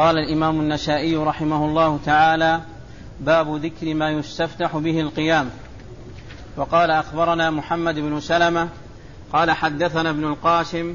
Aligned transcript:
قال 0.00 0.18
الإمام 0.18 0.60
النسائي 0.60 1.16
رحمه 1.16 1.64
الله 1.64 1.98
تعالى 2.04 2.60
باب 3.20 3.56
ذكر 3.56 3.94
ما 3.94 4.10
يستفتح 4.10 4.76
به 4.76 5.00
القيام. 5.00 5.50
وقال 6.56 6.90
أخبرنا 6.90 7.50
محمد 7.50 7.94
بن 7.94 8.20
سلمة 8.20 8.68
قال 9.32 9.50
حدثنا 9.50 10.10
ابن 10.10 10.24
القاسم 10.24 10.94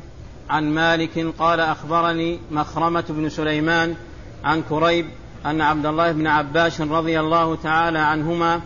عن 0.49 0.63
مالك 0.63 1.33
قال 1.39 1.59
أخبرني 1.59 2.39
مخرمة 2.51 3.03
بن 3.09 3.29
سليمان 3.29 3.95
عن 4.43 4.61
كريب 4.69 5.05
أن 5.45 5.61
عبد 5.61 5.85
الله 5.85 6.11
بن 6.11 6.27
عباس 6.27 6.81
رضي 6.81 7.19
الله 7.19 7.55
تعالى 7.55 7.99
عنهما 7.99 8.61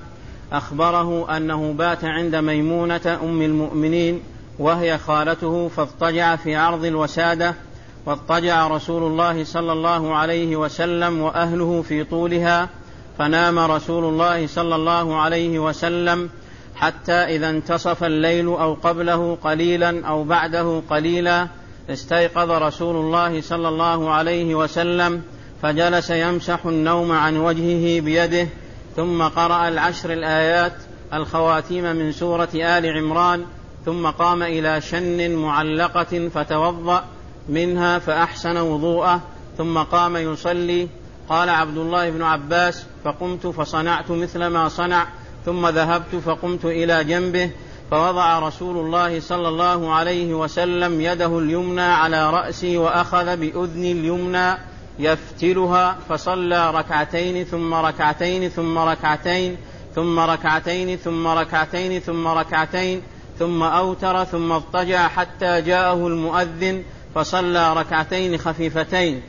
أخبره 0.52 1.38
أنه 1.38 1.74
بات 1.74 2.06
عند 2.06 2.36
ميمونة 2.36 3.20
أم 3.24 3.42
المؤمنين 3.42 4.22
وهي 4.60 4.98
خالته 4.98 5.68
فاضطجع 5.68 6.36
في 6.36 6.56
عرض 6.56 6.86
الوسادة 6.86 7.56
واضطجع 8.06 8.68
رسول 8.68 9.04
الله 9.04 9.44
صلى 9.44 9.74
الله 9.74 10.16
عليه 10.16 10.56
وسلم 10.56 11.22
وأهله 11.22 11.82
في 11.82 12.04
طولها 12.04 12.70
فنام 13.18 13.60
رسول 13.60 14.04
الله 14.04 14.48
صلى 14.48 14.76
الله 14.76 15.16
عليه 15.16 15.60
وسلم 15.60 16.30
حتى 16.76 17.14
إذا 17.14 17.50
انتصف 17.50 18.04
الليل 18.04 18.46
أو 18.46 18.74
قبله 18.74 19.38
قليلا 19.44 20.08
أو 20.08 20.24
بعده 20.24 20.82
قليلا 20.90 21.48
استيقظ 21.90 22.52
رسول 22.52 22.96
الله 22.96 23.42
صلى 23.42 23.68
الله 23.68 24.12
عليه 24.12 24.56
وسلم 24.56 25.22
فجلس 25.62 26.10
يمسح 26.10 26.66
النوم 26.66 27.12
عن 27.12 27.38
وجهه 27.38 28.02
بيده 28.02 28.48
ثم 28.96 29.24
قرأ 29.24 29.68
العشر 29.68 30.14
الآيات 30.14 30.74
الخواتيم 31.14 31.84
من 31.84 32.12
سورة 32.12 32.50
آل 32.56 32.98
عمران 32.98 33.46
ثم 33.86 34.08
قام 34.08 34.44
إلى 34.44 34.82
شن 34.82 35.36
معلقة 35.36 36.30
فتوضأ 36.34 37.06
منها 37.50 38.00
فأحسن 38.00 38.58
وضوءه 38.58 39.22
ثم 39.58 39.78
قام 39.78 40.18
يصلي. 40.18 40.88
قال 41.30 41.50
عبد 41.50 41.78
الله 41.78 42.10
بن 42.10 42.22
عباس 42.22 42.86
فقمت 43.04 43.48
فصنعت 43.48 44.12
مثل 44.12 44.48
ما 44.48 44.70
صنع 44.70 45.08
ثم 45.46 45.68
ذهبت 45.68 46.16
فقمت 46.16 46.66
إلى 46.66 47.04
جنبه 47.04 47.52
فوضع 47.92 48.40
رسول 48.40 48.78
الله 48.78 49.20
صلى 49.20 49.48
الله 49.48 49.94
عليه 49.94 50.34
وسلم 50.34 51.02
يده 51.02 51.40
اليمنى 51.40 51.82
على 51.82 52.30
رأسي 52.30 52.78
وأخذ 52.78 53.38
بأذني 53.38 53.92
اليمنى 53.92 54.58
يفتلها 55.00 55.98
فصلى 56.10 56.72
ركعتين 56.72 57.46
ثم 57.46 57.74
ركعتين 57.74 58.50
ثم 58.50 58.78
ركعتين 58.78 59.58
ثم 59.96 60.20
ركعتين 60.20 60.98
ثم 60.98 61.28
ركعتين 61.28 62.00
ثم 62.00 62.28
ركعتين 62.28 63.02
ثم 63.40 63.64
أوتر 63.64 64.24
ثم 64.24 64.52
اضطجع 64.52 65.08
حتى 65.08 65.62
جاءه 65.62 66.08
المؤذن 66.08 66.84
فصلى 67.16 67.74
ركعتين 67.74 68.38
خفيفتين. 68.38 69.22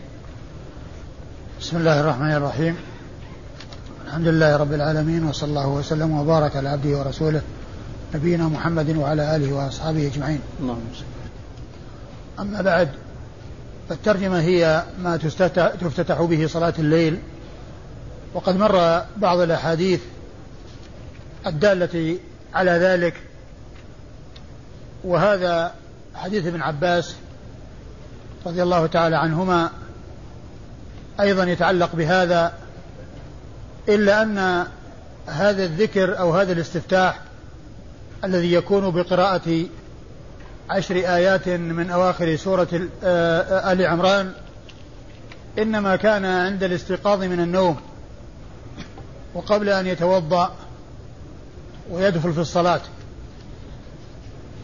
بسم 1.61 1.77
الله 1.77 2.01
الرحمن 2.01 2.33
الرحيم. 2.33 2.77
الحمد 4.07 4.29
لله 4.29 4.57
رب 4.57 4.73
العالمين 4.73 5.25
وصلى 5.25 5.49
الله 5.49 5.69
وسلم 5.69 6.11
وبارك 6.11 6.57
على 6.57 6.69
عبده 6.69 6.99
ورسوله 6.99 7.43
نبينا 8.15 8.45
محمد 8.45 8.97
وعلى 8.97 9.37
آله 9.37 9.53
وأصحابه 9.53 10.07
أجمعين. 10.07 10.41
اللهم 10.61 10.91
أما 12.41 12.63
بعد 12.63 12.89
فالترجمة 13.89 14.41
هي 14.41 14.85
ما 15.03 15.17
تفتتح 15.81 16.23
به 16.23 16.47
صلاة 16.47 16.75
الليل 16.79 17.19
وقد 18.35 18.57
مر 18.57 19.05
بعض 19.17 19.39
الأحاديث 19.39 20.01
الدالة 21.47 22.19
على 22.55 22.71
ذلك 22.71 23.15
وهذا 25.05 25.75
حديث 26.15 26.47
ابن 26.47 26.63
عباس 26.63 27.15
رضي 28.47 28.63
الله 28.63 28.87
تعالى 28.87 29.17
عنهما 29.17 29.71
أيضا 31.21 31.45
يتعلق 31.45 31.97
بهذا 31.97 32.53
إلا 33.89 34.23
أن 34.23 34.67
هذا 35.27 35.65
الذكر 35.65 36.19
أو 36.19 36.35
هذا 36.35 36.53
الاستفتاح 36.53 37.21
الذي 38.25 38.53
يكون 38.53 38.91
بقراءة 38.91 39.65
عشر 40.71 40.95
آيات 40.95 41.49
من 41.49 41.91
أواخر 41.91 42.37
سورة 42.37 42.89
آه، 43.05 43.73
آل 43.73 43.87
عمران 43.87 44.33
إنما 45.59 45.97
كان 45.97 46.25
عند 46.25 46.63
الاستيقاظ 46.63 47.23
من 47.23 47.41
النوم 47.41 47.77
وقبل 49.35 49.69
أن 49.69 49.87
يتوضأ 49.87 50.55
ويدخل 51.91 52.33
في 52.33 52.41
الصلاة. 52.41 52.81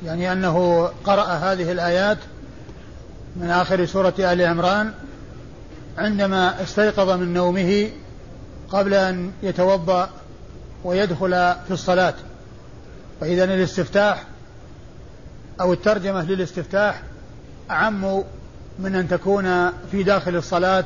يعني 0.05 0.33
أنه 0.33 0.87
قرأ 1.05 1.25
هذه 1.25 1.73
الآيات 1.73 2.19
من 3.41 3.51
آخر 3.51 3.87
سورة 3.87 4.15
آل 4.19 4.43
عمران 4.43 4.93
عندما 5.99 6.63
استيقظ 6.63 7.11
من 7.11 7.35
نومه 7.35 7.91
قبل 8.71 8.95
أن 8.95 9.33
يتوضأ 9.43 10.11
ويدخل 10.85 11.31
في 11.67 11.71
الصلاة. 11.71 12.15
فإذا 13.21 13.45
الاستفتاح 13.45 14.25
أو 15.61 15.73
الترجمة 15.73 16.25
للاستفتاح 16.25 17.03
أعم 17.71 18.23
من 18.79 18.95
أن 18.95 19.09
تكون 19.09 19.73
في 19.91 20.03
داخل 20.03 20.37
الصلاة 20.37 20.85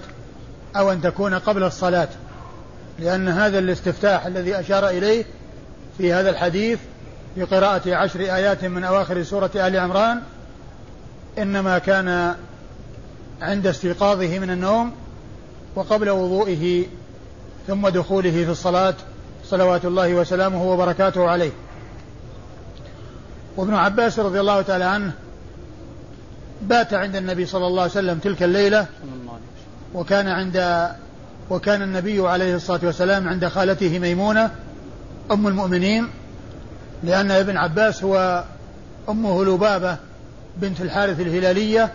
أو 0.77 0.93
أن 0.93 1.03
تكون 1.03 1.34
قبل 1.34 1.62
الصلاة. 1.62 2.09
لأن 2.99 3.28
هذا 3.28 3.59
الاستفتاح 3.59 4.27
الذي 4.27 4.61
أشار 4.61 4.88
إليه 4.88 5.25
في 5.99 6.12
هذا 6.12 6.31
الحديث 6.31 6.78
بقراءة 7.37 7.94
عشر 7.94 8.21
آيات 8.21 8.65
من 8.65 8.84
أواخر 8.84 9.22
سورة 9.22 9.50
آل 9.55 9.77
عمران 9.77 10.22
إنما 11.39 11.79
كان 11.79 12.35
عند 13.43 13.67
استيقاظه 13.67 14.39
من 14.39 14.51
النوم 14.51 14.93
وقبل 15.75 16.11
وضوئه 16.11 16.87
ثم 17.67 17.89
دخوله 17.89 18.31
في 18.31 18.51
الصلاة 18.51 18.95
صلوات 19.45 19.85
الله 19.85 20.15
وسلامه 20.15 20.65
وبركاته 20.65 21.29
عليه. 21.29 21.51
وابن 23.57 23.75
عباس 23.75 24.19
رضي 24.19 24.41
الله 24.41 24.63
تعالى 24.63 24.85
عنه 24.85 25.13
بات 26.63 26.95
عند 26.95 27.17
النبي 27.17 27.47
صلى 27.47 27.67
الله 27.67 27.83
عليه 27.83 27.93
وسلم 27.93 28.19
تلك 28.19 28.43
الليلة 28.43 28.87
وكان 29.95 30.29
عند 30.29 30.89
وكان 31.51 31.83
النبي 31.83 32.29
عليه 32.29 32.57
الصلاة 32.57 32.81
والسلام 32.83 33.29
عند 33.29 33.49
خالته 33.49 33.99
ميمونة 33.99 34.51
أم 35.31 35.47
المؤمنين 35.47 36.09
لأن 37.05 37.31
ابن 37.31 37.57
عباس 37.57 38.05
هو 38.05 38.45
أمه 39.09 39.45
لبابة 39.45 39.97
بنت 40.60 40.81
الحارث 40.81 41.21
الهلالية 41.21 41.93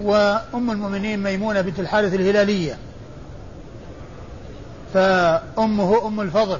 وأم 0.00 0.70
المؤمنين 0.70 1.22
ميمونة 1.22 1.60
بنت 1.60 1.80
الحارث 1.80 2.14
الهلالية. 2.14 2.78
فأمه 4.94 6.06
أم 6.06 6.20
الفضل. 6.20 6.58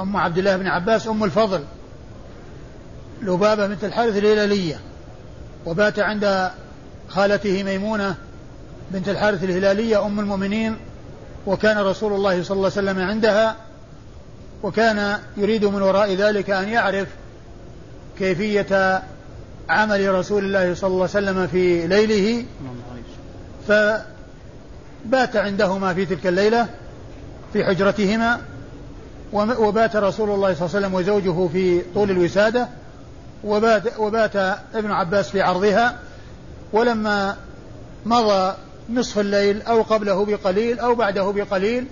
أم 0.00 0.16
عبد 0.16 0.38
الله 0.38 0.56
بن 0.56 0.66
عباس 0.66 1.08
أم 1.08 1.24
الفضل. 1.24 1.64
لبابة 3.22 3.66
بنت 3.66 3.84
الحارث 3.84 4.16
الهلالية. 4.16 4.80
وبات 5.66 5.98
عند 5.98 6.50
خالته 7.08 7.62
ميمونة 7.62 8.14
بنت 8.90 9.08
الحارث 9.08 9.44
الهلالية 9.44 10.06
أم 10.06 10.20
المؤمنين. 10.20 10.76
وكان 11.46 11.78
رسول 11.78 12.12
الله 12.12 12.42
صلى 12.42 12.56
الله 12.56 12.72
عليه 12.76 12.90
وسلم 12.90 12.98
عندها. 12.98 13.56
وكان 14.62 15.18
يريد 15.36 15.64
من 15.64 15.82
وراء 15.82 16.14
ذلك 16.14 16.50
أن 16.50 16.68
يعرف 16.68 17.08
كيفية 18.18 19.02
عمل 19.68 20.14
رسول 20.14 20.44
الله 20.44 20.74
صلى 20.74 20.88
الله 20.88 21.08
عليه 21.14 21.26
وسلم 21.30 21.46
في 21.46 21.86
ليله 21.86 22.44
فبات 23.68 25.36
عندهما 25.36 25.94
في 25.94 26.06
تلك 26.06 26.26
الليلة 26.26 26.68
في 27.52 27.64
حجرتهما 27.64 28.40
وبات 29.32 29.96
رسول 29.96 30.30
الله 30.30 30.54
صلى 30.54 30.66
الله 30.66 30.76
عليه 30.76 30.86
وسلم 30.86 30.94
وزوجه 30.94 31.48
في 31.48 31.82
طول 31.94 32.10
الوسادة 32.10 32.68
وبات, 33.44 33.98
وبات 33.98 34.36
ابن 34.74 34.90
عباس 34.90 35.28
في 35.28 35.42
عرضها 35.42 35.96
ولما 36.72 37.36
مضى 38.06 38.54
نصف 38.90 39.18
الليل 39.18 39.62
أو 39.62 39.82
قبله 39.82 40.24
بقليل 40.24 40.78
أو 40.78 40.94
بعده 40.94 41.30
بقليل 41.30 41.86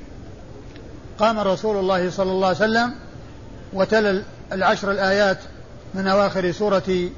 قام 1.18 1.38
رسول 1.38 1.76
الله 1.76 2.10
صلى 2.10 2.30
الله 2.30 2.46
عليه 2.46 2.56
وسلم 2.56 2.94
وتلا 3.72 4.22
العشر 4.52 4.90
الآيات 4.90 5.38
من 5.94 6.06
أواخر 6.06 6.52
سورة 6.52 7.10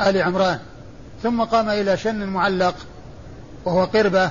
آل 0.00 0.22
عمران. 0.22 0.58
ثم 1.22 1.42
قام 1.42 1.68
إلى 1.68 1.96
شن 1.96 2.26
معلق 2.26 2.74
وهو 3.64 3.84
قربة 3.84 4.30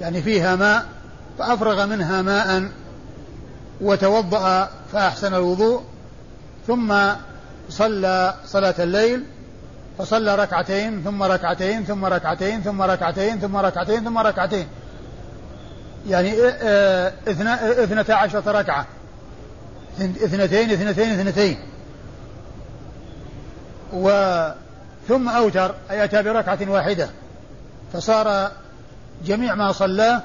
يعني 0.00 0.22
فيها 0.22 0.56
ماء 0.56 0.86
فأفرغ 1.38 1.86
منها 1.86 2.22
ماء 2.22 2.68
وتوضأ 3.80 4.70
فأحسن 4.92 5.34
الوضوء 5.34 5.82
ثم 6.66 6.94
صلى 7.68 8.34
صلاة 8.46 8.74
الليل 8.78 9.24
فصلى 9.98 10.34
ركعتين 10.34 11.02
ثم 11.04 11.22
ركعتين 11.22 11.84
ثم 11.84 12.04
ركعتين 12.04 12.62
ثم 12.62 12.82
ركعتين 12.82 13.38
ثم 13.40 13.56
ركعتين 13.56 14.04
ثم 14.04 14.18
ركعتين. 14.18 14.66
يعني 16.08 16.48
اثنتا 17.28 18.12
عشرة 18.12 18.50
ركعة. 18.60 18.86
إثنتين 20.00 20.70
إثنتين 20.70 21.20
إثنتين. 21.20 21.58
و 23.92 24.08
ثم 25.08 25.28
أوتر 25.28 25.74
أي 25.90 26.04
أتى 26.04 26.22
بركعة 26.22 26.58
واحدة 26.68 27.08
فصار 27.92 28.50
جميع 29.24 29.54
ما 29.54 29.72
صلاه 29.72 30.22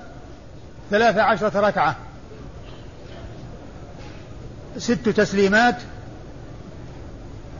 ثلاث 0.92 1.18
عشرة 1.18 1.60
ركعة. 1.60 1.96
ست 4.78 5.10
تسليمات 5.10 5.76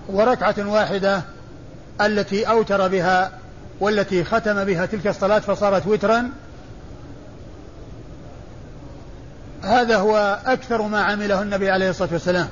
وركعة 0.08 0.56
واحدة 0.60 1.22
التي 2.02 2.50
أوتر 2.50 2.88
بها 2.88 3.32
والتي 3.80 4.24
ختم 4.24 4.64
بها 4.64 4.86
تلك 4.86 5.08
الصلاة 5.08 5.40
فصارت 5.40 5.88
وترا. 5.88 6.30
هذا 9.64 9.98
هو 9.98 10.40
أكثر 10.46 10.82
ما 10.82 11.02
عمله 11.02 11.42
النبي 11.42 11.72
عليه 11.72 11.90
الصلاة 11.90 12.10
والسلام. 12.14 12.50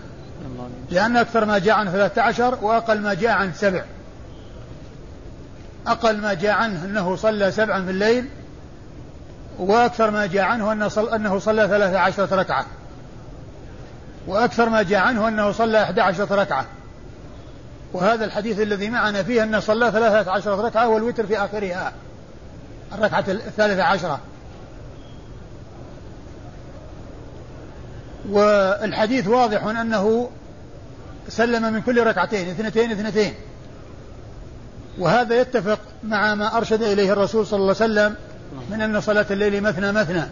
لأن 0.89 1.17
أكثر 1.17 1.45
ما 1.45 1.57
جاء 1.57 1.75
عن 1.75 1.89
ثلاثة 1.89 2.21
عشر 2.21 2.57
وأقل 2.61 3.01
ما 3.01 3.13
جاء 3.13 3.31
عن 3.31 3.53
سبع. 3.53 3.83
أقل 5.87 6.17
ما 6.17 6.33
جاء 6.33 6.51
عنه 6.51 6.85
أنه 6.85 7.15
صلى 7.15 7.51
سبعا 7.51 7.85
في 7.85 7.91
الليل 7.91 8.29
وأكثر 9.57 10.11
ما 10.11 10.25
جاء 10.25 10.43
عنه 10.43 10.71
أنه 10.71 10.87
صلى, 10.87 11.15
أنه 11.15 11.39
صلى 11.39 11.67
ثلاثة 11.67 11.99
عشرة 11.99 12.35
ركعة. 12.35 12.65
وأكثر 14.27 14.69
ما 14.69 14.83
جاء 14.83 14.99
عنه 14.99 15.27
أنه 15.27 15.51
صلى 15.51 15.83
أحد 15.83 15.99
عشرة 15.99 16.35
ركعة. 16.35 16.65
وهذا 17.93 18.25
الحديث 18.25 18.59
الذي 18.59 18.89
معنا 18.89 19.23
فيه 19.23 19.43
أنه 19.43 19.59
صلى 19.59 19.91
ثلاثة 19.91 20.31
عشرة 20.31 20.55
ركعة 20.61 20.87
والوتر 20.89 21.25
في 21.25 21.37
آخرها 21.37 21.93
الركعة 22.93 23.25
الثالثة 23.27 23.83
عشرة. 23.83 24.19
والحديث 28.29 29.27
واضح 29.27 29.63
أنه 29.63 30.29
سلم 31.29 31.73
من 31.73 31.81
كل 31.81 32.03
ركعتين 32.03 32.49
اثنتين 32.49 32.91
اثنتين. 32.91 33.33
وهذا 34.99 35.41
يتفق 35.41 35.79
مع 36.03 36.35
ما 36.35 36.57
أرشد 36.57 36.81
إليه 36.81 37.13
الرسول 37.13 37.47
صلى 37.47 37.57
الله 37.57 37.75
عليه 37.81 37.93
وسلم 37.93 38.15
من 38.69 38.81
أن 38.81 39.01
صلاة 39.01 39.25
الليل 39.31 39.63
مثنى 39.63 39.91
مثنى. 39.91 40.23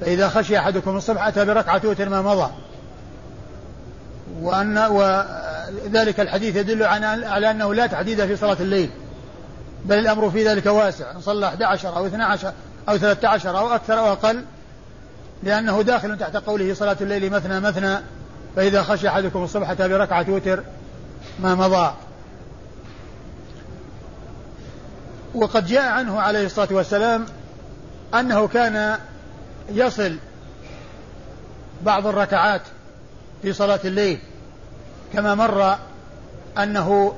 فإذا 0.00 0.28
خشي 0.28 0.58
أحدكم 0.58 0.96
الصبح 0.96 1.26
أتى 1.26 1.44
بركعة 1.44 1.82
ما 1.98 2.22
مضى. 2.22 2.50
وأن 4.40 4.78
وذلك 4.78 6.20
الحديث 6.20 6.56
يدل 6.56 6.82
على 6.82 7.50
أنه 7.50 7.74
لا 7.74 7.86
تحديد 7.86 8.26
في 8.26 8.36
صلاة 8.36 8.56
الليل. 8.60 8.90
بل 9.84 9.98
الأمر 9.98 10.30
في 10.30 10.48
ذلك 10.48 10.66
واسع. 10.66 11.10
إن 11.10 11.20
صلى 11.20 11.46
11 11.46 11.96
أو 11.96 12.06
12 12.06 12.52
أو 12.88 12.96
13 12.96 13.58
أو 13.58 13.74
أكثر 13.74 13.98
أو 13.98 14.12
أقل 14.12 14.44
لأنه 15.42 15.82
داخل 15.82 16.18
تحت 16.18 16.36
قوله 16.36 16.74
صلاة 16.74 16.96
الليل 17.00 17.32
مثنى 17.32 17.60
مثنى. 17.60 17.96
فإذا 18.56 18.82
خشي 18.82 19.08
أحدكم 19.08 19.44
الصبح 19.44 19.70
أتى 19.70 19.88
بركعة 19.88 20.26
وتر 20.28 20.62
ما 21.40 21.54
مضى. 21.54 21.92
وقد 25.34 25.66
جاء 25.66 25.88
عنه 25.92 26.20
عليه 26.20 26.46
الصلاة 26.46 26.68
والسلام 26.70 27.26
أنه 28.14 28.48
كان 28.48 28.98
يصل 29.72 30.16
بعض 31.82 32.06
الركعات 32.06 32.62
في 33.42 33.52
صلاة 33.52 33.80
الليل 33.84 34.18
كما 35.12 35.34
مر 35.34 35.76
أنه 36.58 37.14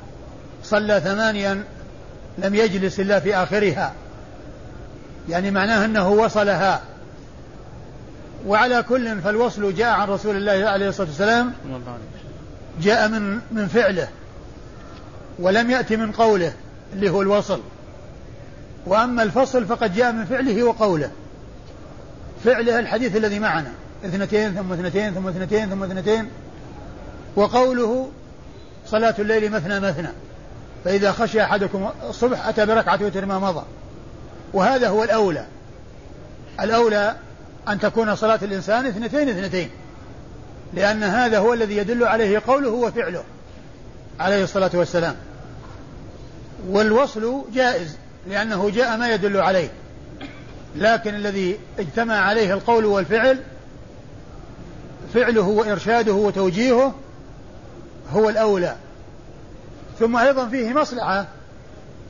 صلى 0.64 1.00
ثمانيا 1.00 1.64
لم 2.38 2.55
يجلس 2.55 3.00
إلا 3.00 3.20
في 3.20 3.37
آخرها. 3.37 3.93
يعني 5.29 5.50
معناه 5.50 5.84
أنه 5.84 6.08
وصلها. 6.08 6.82
وعلى 8.46 8.82
كل 8.82 9.20
فالوصل 9.20 9.75
جاء 9.75 9.88
عن 9.88 10.08
رسول 10.08 10.37
الله 10.37 10.69
عليه 10.69 10.88
الصلاة 10.88 11.08
والسلام 11.08 11.52
جاء 12.82 13.08
من 13.08 13.40
من 13.52 13.69
فعله 13.69 14.08
ولم 15.38 15.70
يأتي 15.70 15.96
من 15.96 16.12
قوله 16.12 16.52
اللي 16.93 17.11
هو 17.11 17.23
الوصل. 17.23 17.61
وأما 18.87 19.23
الفصل 19.23 19.67
فقد 19.67 19.94
جاء 19.94 20.12
من 20.12 20.25
فعله 20.25 20.62
وقوله. 20.62 21.11
فعله 22.44 22.79
الحديث 22.79 23.17
الذي 23.17 23.38
معنا. 23.38 23.70
اثنتين 24.05 24.55
ثم 24.55 24.73
اثنتين 24.73 25.14
ثم 25.14 25.29
اثنتين 25.29 25.70
ثم 25.70 25.84
اثنتين. 25.84 26.29
وقوله 27.37 28.11
صلاة 28.87 29.14
الليل 29.19 29.52
مثنى 29.52 29.81
مثنى. 29.81 30.08
فإذا 30.84 31.12
خشي 31.12 31.43
أحدكم 31.43 31.88
الصبح 32.08 32.46
أتى 32.46 32.67
بركعة 32.67 32.99
وتر 33.02 33.26
ما 33.26 33.38
مضى. 33.38 33.64
وهذا 34.52 34.88
هو 34.88 35.05
الأولى. 35.05 35.46
الأولى 36.61 37.17
أن 37.69 37.81
تكون 37.81 38.15
صلاة 38.15 38.38
الإنسان 38.43 38.87
اثنتين 38.87 39.29
اثنتين. 39.29 39.70
لأن 40.75 41.03
هذا 41.03 41.38
هو 41.38 41.55
الذي 41.55 41.76
يدل 41.76 42.05
عليه 42.05 42.43
قوله 42.47 42.70
وفعله 42.70 43.25
عليه 44.20 44.44
الصلاة 44.44 44.70
والسلام. 44.75 45.17
والوصل 46.69 47.44
جائز 47.55 47.97
لأنه 48.26 48.70
جاء 48.70 48.97
ما 48.97 49.09
يدل 49.09 49.37
عليه. 49.37 49.69
لكن 50.76 51.15
الذي 51.15 51.59
اجتمع 51.79 52.15
عليه 52.15 52.55
القول 52.55 52.85
والفعل 52.85 53.38
فعله 55.15 55.49
وإرشاده 55.49 56.12
وتوجيهه 56.12 56.94
هو 58.12 58.29
الأولى. 58.29 58.76
ثم 59.99 60.17
أيضا 60.17 60.49
فيه 60.49 60.73
مصلحة 60.73 61.26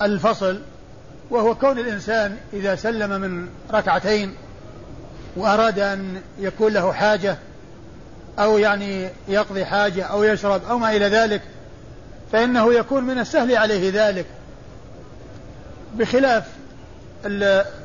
الفصل 0.02 0.60
وهو 1.30 1.54
كون 1.54 1.78
الإنسان 1.78 2.36
إذا 2.52 2.74
سلم 2.74 3.20
من 3.20 3.48
ركعتين 3.72 4.34
وأراد 5.38 5.78
أن 5.78 6.22
يكون 6.38 6.72
له 6.72 6.92
حاجة 6.92 7.38
أو 8.38 8.58
يعني 8.58 9.08
يقضي 9.28 9.64
حاجة 9.64 10.04
أو 10.04 10.22
يشرب 10.22 10.60
أو 10.70 10.78
ما 10.78 10.96
إلى 10.96 11.08
ذلك 11.08 11.42
فإنه 12.32 12.74
يكون 12.74 13.04
من 13.04 13.18
السهل 13.18 13.56
عليه 13.56 13.90
ذلك 13.94 14.26
بخلاف 15.94 16.44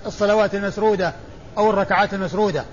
الصلوات 0.06 0.56
المسرودة 0.56 1.14
أو 1.58 1.70
الركعات 1.70 2.14
المسرودة. 2.14 2.64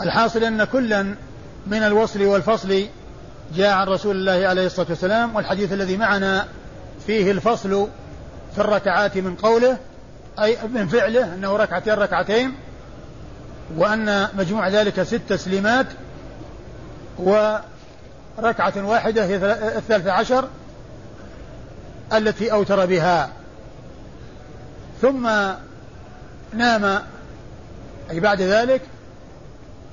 الحاصل 0.00 0.44
أن 0.44 0.64
كلا 0.64 1.14
من 1.66 1.82
الوصل 1.82 2.22
والفصل 2.22 2.86
جاء 3.54 3.70
عن 3.70 3.86
رسول 3.86 4.16
الله 4.16 4.48
عليه 4.48 4.66
الصلاة 4.66 4.86
والسلام 4.90 5.36
والحديث 5.36 5.72
الذي 5.72 5.96
معنا 5.96 6.46
فيه 7.06 7.30
الفصل 7.30 7.88
في 8.54 8.60
الركعات 8.60 9.16
من 9.16 9.34
قوله 9.34 9.76
أي 10.42 10.58
من 10.74 10.88
فعله 10.88 11.34
أنه 11.34 11.56
ركعتين 11.56 11.94
ركعتين 11.94 12.54
وأن 13.76 14.28
مجموع 14.38 14.68
ذلك 14.68 15.02
ست 15.02 15.20
تسليمات 15.28 15.86
وركعة 17.18 18.72
واحدة 18.76 19.24
هي 19.24 19.36
الثالثة 19.76 20.12
عشر 20.12 20.48
التي 22.12 22.52
أوتر 22.52 22.86
بها. 22.86 23.30
ثم 25.02 25.30
نام 26.52 27.02
أي 28.10 28.20
بعد 28.20 28.42
ذلك 28.42 28.80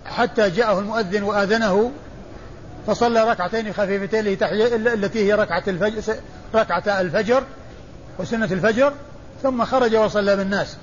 حتى 0.05 0.50
جاءه 0.50 0.79
المؤذن 0.79 1.24
وآذنه 1.24 1.91
فصلى 2.88 3.31
ركعتين 3.31 3.74
خفيفتين 3.74 4.27
التي 4.88 5.25
هي 5.25 5.33
ركعة 5.33 5.63
الفجر 5.67 6.15
ركعة 6.55 7.01
الفجر 7.01 7.43
وسنة 8.19 8.45
الفجر 8.45 8.93
ثم 9.43 9.65
خرج 9.65 9.95
وصلى 9.95 10.36
بالناس. 10.36 10.77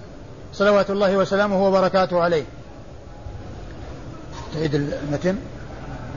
صلوات 0.53 0.91
الله 0.91 1.17
وسلامه 1.17 1.67
وبركاته 1.67 2.21
عليه. 2.21 2.45
تعيد 4.55 4.75
المتن 4.75 5.37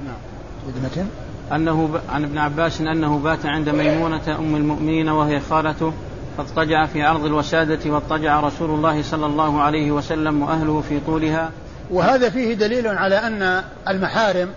نعم. 0.05 0.15
تعيد 0.63 0.75
المتن 0.77 1.07
أنه 1.51 1.87
ب... 1.87 2.13
عن 2.13 2.23
ابن 2.23 2.37
عباس 2.37 2.81
أنه 2.81 3.19
بات 3.19 3.45
عند 3.45 3.69
ميمونة 3.69 4.39
أم 4.39 4.55
المؤمنين 4.55 5.09
وهي 5.09 5.39
خالته 5.39 5.93
فاضطجع 6.37 6.85
في 6.85 7.03
عرض 7.03 7.25
الوسادة 7.25 7.91
واضطجع 7.91 8.39
رسول 8.39 8.69
الله 8.69 9.03
صلى 9.03 9.25
الله 9.25 9.61
عليه 9.61 9.91
وسلم 9.91 10.41
وأهله 10.41 10.83
في 10.89 10.99
طولها. 10.99 11.51
وهذا 11.91 12.29
فيه 12.29 12.53
دليل 12.53 12.87
على 12.87 13.15
أن 13.15 13.63
المحارم 13.87 14.49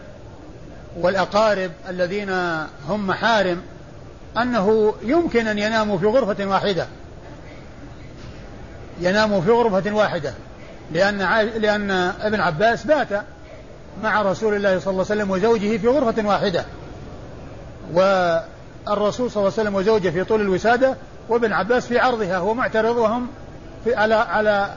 والأقارب 0.96 1.70
الذين 1.88 2.30
هم 2.88 3.06
محارم 3.06 3.60
أنه 4.36 4.94
يمكن 5.02 5.46
أن 5.46 5.58
يناموا 5.58 5.98
في 5.98 6.06
غرفة 6.06 6.46
واحدة. 6.46 6.86
يناموا 9.00 9.40
في 9.40 9.50
غرفة 9.50 9.92
واحدة 9.92 10.34
لأن 10.92 11.18
لأن 11.56 11.90
ابن 12.20 12.40
عباس 12.40 12.86
بات. 12.86 13.08
مع 14.02 14.22
رسول 14.22 14.54
الله 14.54 14.78
صلى 14.78 14.90
الله 14.90 15.06
عليه 15.10 15.22
وسلم 15.22 15.30
وزوجه 15.30 15.76
في 15.76 15.88
غرفة 15.88 16.28
واحدة. 16.28 16.64
والرسول 17.92 19.30
صلى 19.30 19.40
الله 19.40 19.52
عليه 19.52 19.62
وسلم 19.62 19.74
وزوجه 19.74 20.10
في 20.10 20.24
طول 20.24 20.40
الوسادة 20.40 20.96
وابن 21.28 21.52
عباس 21.52 21.86
في 21.86 21.98
عرضها 21.98 22.38
هو 22.38 22.54
معترض 22.54 22.96
وهم 22.96 23.28
في 23.84 23.94
على 23.94 24.14
على 24.14 24.74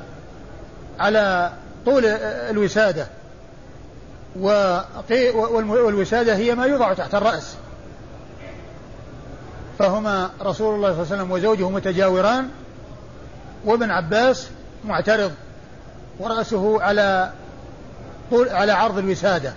على 0.99 1.51
طول 1.85 2.05
الوسادة. 2.05 3.07
والوسادة 4.35 6.35
هي 6.35 6.55
ما 6.55 6.65
يوضع 6.65 6.93
تحت 6.93 7.15
الرأس. 7.15 7.55
فهما 9.79 10.29
رسول 10.41 10.75
الله 10.75 10.91
صلى 10.91 11.01
الله 11.01 11.13
عليه 11.13 11.23
وسلم 11.23 11.31
وزوجه 11.31 11.69
متجاوران 11.69 12.49
وابن 13.65 13.91
عباس 13.91 14.49
معترض. 14.85 15.31
ورأسه 16.19 16.81
على 16.81 17.31
على 18.33 18.71
عرض 18.71 18.97
الوسادة 18.97 19.53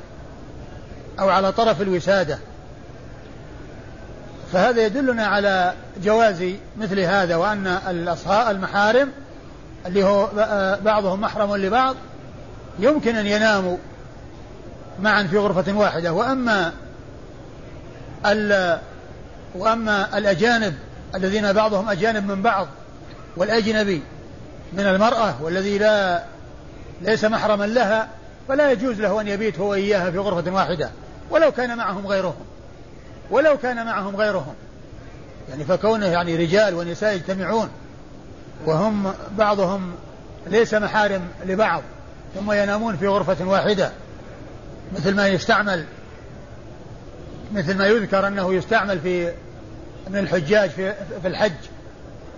أو 1.21 1.29
على 1.29 1.53
طرف 1.53 1.83
الوسادة. 1.83 2.39
فهذا 4.53 4.87
يدلنا 4.87 5.27
على 5.27 5.75
جواز 6.03 6.45
مثل 6.79 7.01
هذا 7.01 7.37
وأن 7.37 7.67
الأصهاء 7.67 8.51
المحارم 8.51 9.09
اللي 9.87 10.05
هو 10.05 10.29
بعضهم 10.85 11.21
محرم 11.21 11.57
لبعض 11.57 11.97
يمكن 12.79 13.17
أن 13.17 13.27
يناموا 13.27 13.77
معا 15.01 15.23
في 15.23 15.39
غرفة 15.39 15.73
واحدة. 15.73 16.13
وأما 16.13 16.73
وأما 19.55 20.19
الأجانب 20.19 20.75
الذين 21.15 21.53
بعضهم 21.53 21.89
أجانب 21.89 22.27
من 22.27 22.43
بعض 22.43 22.67
والأجنبي 23.37 24.03
من 24.73 24.87
المرأة 24.87 25.43
والذي 25.43 25.79
لا 25.79 26.23
ليس 27.03 27.25
محرما 27.25 27.65
لها 27.65 28.09
فلا 28.53 28.73
يجوز 28.73 29.01
له 29.01 29.21
أن 29.21 29.29
يبيت 29.29 29.59
هو 29.59 29.75
إياها 29.75 30.11
في 30.11 30.19
غرفة 30.19 30.53
واحدة 30.53 30.91
ولو 31.31 31.53
كان 31.53 31.77
معهم 31.77 32.07
غيرهم 32.07 32.35
ولو 33.31 33.59
كان 33.59 33.87
معهم 33.87 34.17
غيرهم. 34.17 34.55
يعني 35.49 35.65
فكونه 35.65 36.07
يعني 36.07 36.37
رجال 36.37 36.75
ونساء 36.75 37.15
يجتمعون 37.15 37.69
وهم 38.67 39.13
بعضهم 39.39 39.93
ليس 40.47 40.75
محارم 40.75 41.23
لبعض 41.47 41.83
ثم 42.35 42.53
ينامون 42.53 42.97
في 42.97 43.07
غرفة 43.07 43.49
واحدة 43.49 43.93
مثل 44.97 45.15
ما 45.15 45.29
يستعمل 45.29 45.85
مثل 47.53 47.79
ما 47.79 47.87
يذكر 47.87 48.27
أنه 48.27 48.55
يستعمل 48.55 49.01
في 49.01 49.33
من 50.11 50.19
الحجاج 50.19 50.71
في, 50.71 50.95
في 51.23 51.29
الحج 51.29 51.53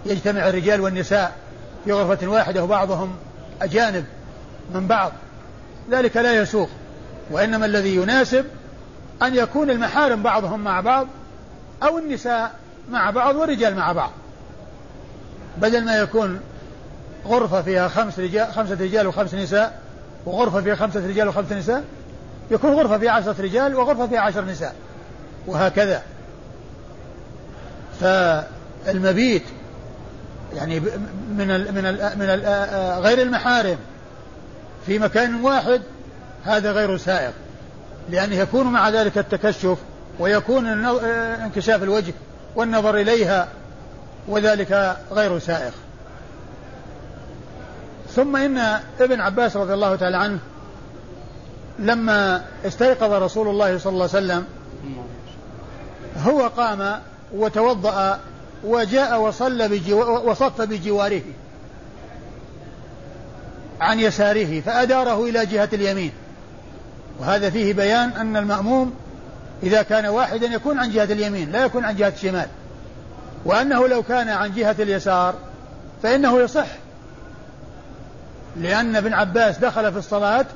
يجتمع 0.06 0.48
الرجال 0.48 0.80
والنساء 0.80 1.36
في 1.84 1.92
غرفة 1.92 2.26
واحدة 2.26 2.64
وبعضهم 2.64 3.16
أجانب 3.62 4.04
من 4.74 4.86
بعض. 4.86 5.12
ذلك 5.90 6.16
لا 6.16 6.32
يسوق. 6.32 6.68
وإنما 7.30 7.66
الذي 7.66 7.96
يناسب 7.96 8.44
أن 9.22 9.34
يكون 9.34 9.70
المحارم 9.70 10.22
بعضهم 10.22 10.60
مع 10.60 10.80
بعض 10.80 11.06
أو 11.82 11.98
النساء 11.98 12.52
مع 12.90 13.10
بعض 13.10 13.36
والرجال 13.36 13.76
مع 13.76 13.92
بعض. 13.92 14.10
بدل 15.58 15.84
ما 15.84 15.96
يكون 15.96 16.40
غرفة 17.26 17.62
فيها 17.62 17.88
خمس 17.88 18.18
رجال 18.18 18.52
خمسة 18.52 18.74
رجال 18.74 19.06
وخمس 19.06 19.34
نساء 19.34 19.80
وغرفة 20.26 20.60
فيها 20.60 20.74
خمسة 20.74 21.06
رجال 21.06 21.28
وخمس 21.28 21.52
نساء 21.52 21.84
يكون 22.50 22.70
غرفة 22.70 22.98
فيها 22.98 23.10
عشرة 23.10 23.42
رجال 23.42 23.74
وغرفة 23.74 24.06
فيها 24.06 24.20
عشر 24.20 24.44
نساء. 24.44 24.74
وهكذا. 25.46 26.02
فالمبيت 28.00 29.42
يعني 30.54 30.80
من 31.30 31.50
ال 31.50 31.74
من 31.74 31.86
ال 31.86 32.18
من 32.18 32.26
ال 32.28 33.02
غير 33.02 33.22
المحارم 33.22 33.76
في 34.86 34.98
مكان 34.98 35.34
واحد 35.34 35.82
هذا 36.44 36.72
غير 36.72 36.96
سائغ 36.96 37.30
لأنه 38.10 38.34
يكون 38.34 38.66
مع 38.66 38.88
ذلك 38.88 39.18
التكشف 39.18 39.78
ويكون 40.18 40.66
انكشاف 40.66 41.82
الوجه 41.82 42.12
والنظر 42.56 42.96
إليها 42.96 43.48
وذلك 44.28 44.96
غير 45.12 45.38
سائغ 45.38 45.72
ثم 48.14 48.36
إن 48.36 48.80
ابن 49.00 49.20
عباس 49.20 49.56
رضي 49.56 49.74
الله 49.74 49.96
تعالى 49.96 50.16
عنه 50.16 50.38
لما 51.78 52.44
استيقظ 52.66 53.12
رسول 53.12 53.48
الله 53.48 53.78
صلى 53.78 53.92
الله 53.92 54.08
عليه 54.14 54.24
وسلم 54.24 54.44
هو 56.22 56.48
قام 56.48 57.00
وتوضأ 57.34 58.20
وجاء 58.64 59.20
وصلى 59.20 59.68
بجو 59.68 60.30
وصف 60.30 60.60
بجواره. 60.60 61.22
عن 63.80 64.00
يساره 64.00 64.60
فأداره 64.60 65.24
إلى 65.24 65.46
جهة 65.46 65.68
اليمين. 65.72 66.12
وهذا 67.18 67.50
فيه 67.50 67.74
بيان 67.74 68.10
أن 68.10 68.36
المأموم 68.36 68.94
إذا 69.62 69.82
كان 69.82 70.06
واحدا 70.06 70.46
يكون 70.46 70.78
عن 70.78 70.90
جهة 70.90 71.04
اليمين 71.04 71.52
لا 71.52 71.64
يكون 71.64 71.84
عن 71.84 71.96
جهة 71.96 72.12
الشمال. 72.16 72.46
وأنه 73.44 73.88
لو 73.88 74.02
كان 74.02 74.28
عن 74.28 74.54
جهة 74.54 74.76
اليسار 74.78 75.34
فإنه 76.02 76.40
يصح. 76.40 76.66
لأن 78.56 78.96
ابن 78.96 79.12
عباس 79.14 79.58
دخل 79.58 79.92
في 79.92 79.98
الصلاة 79.98 80.46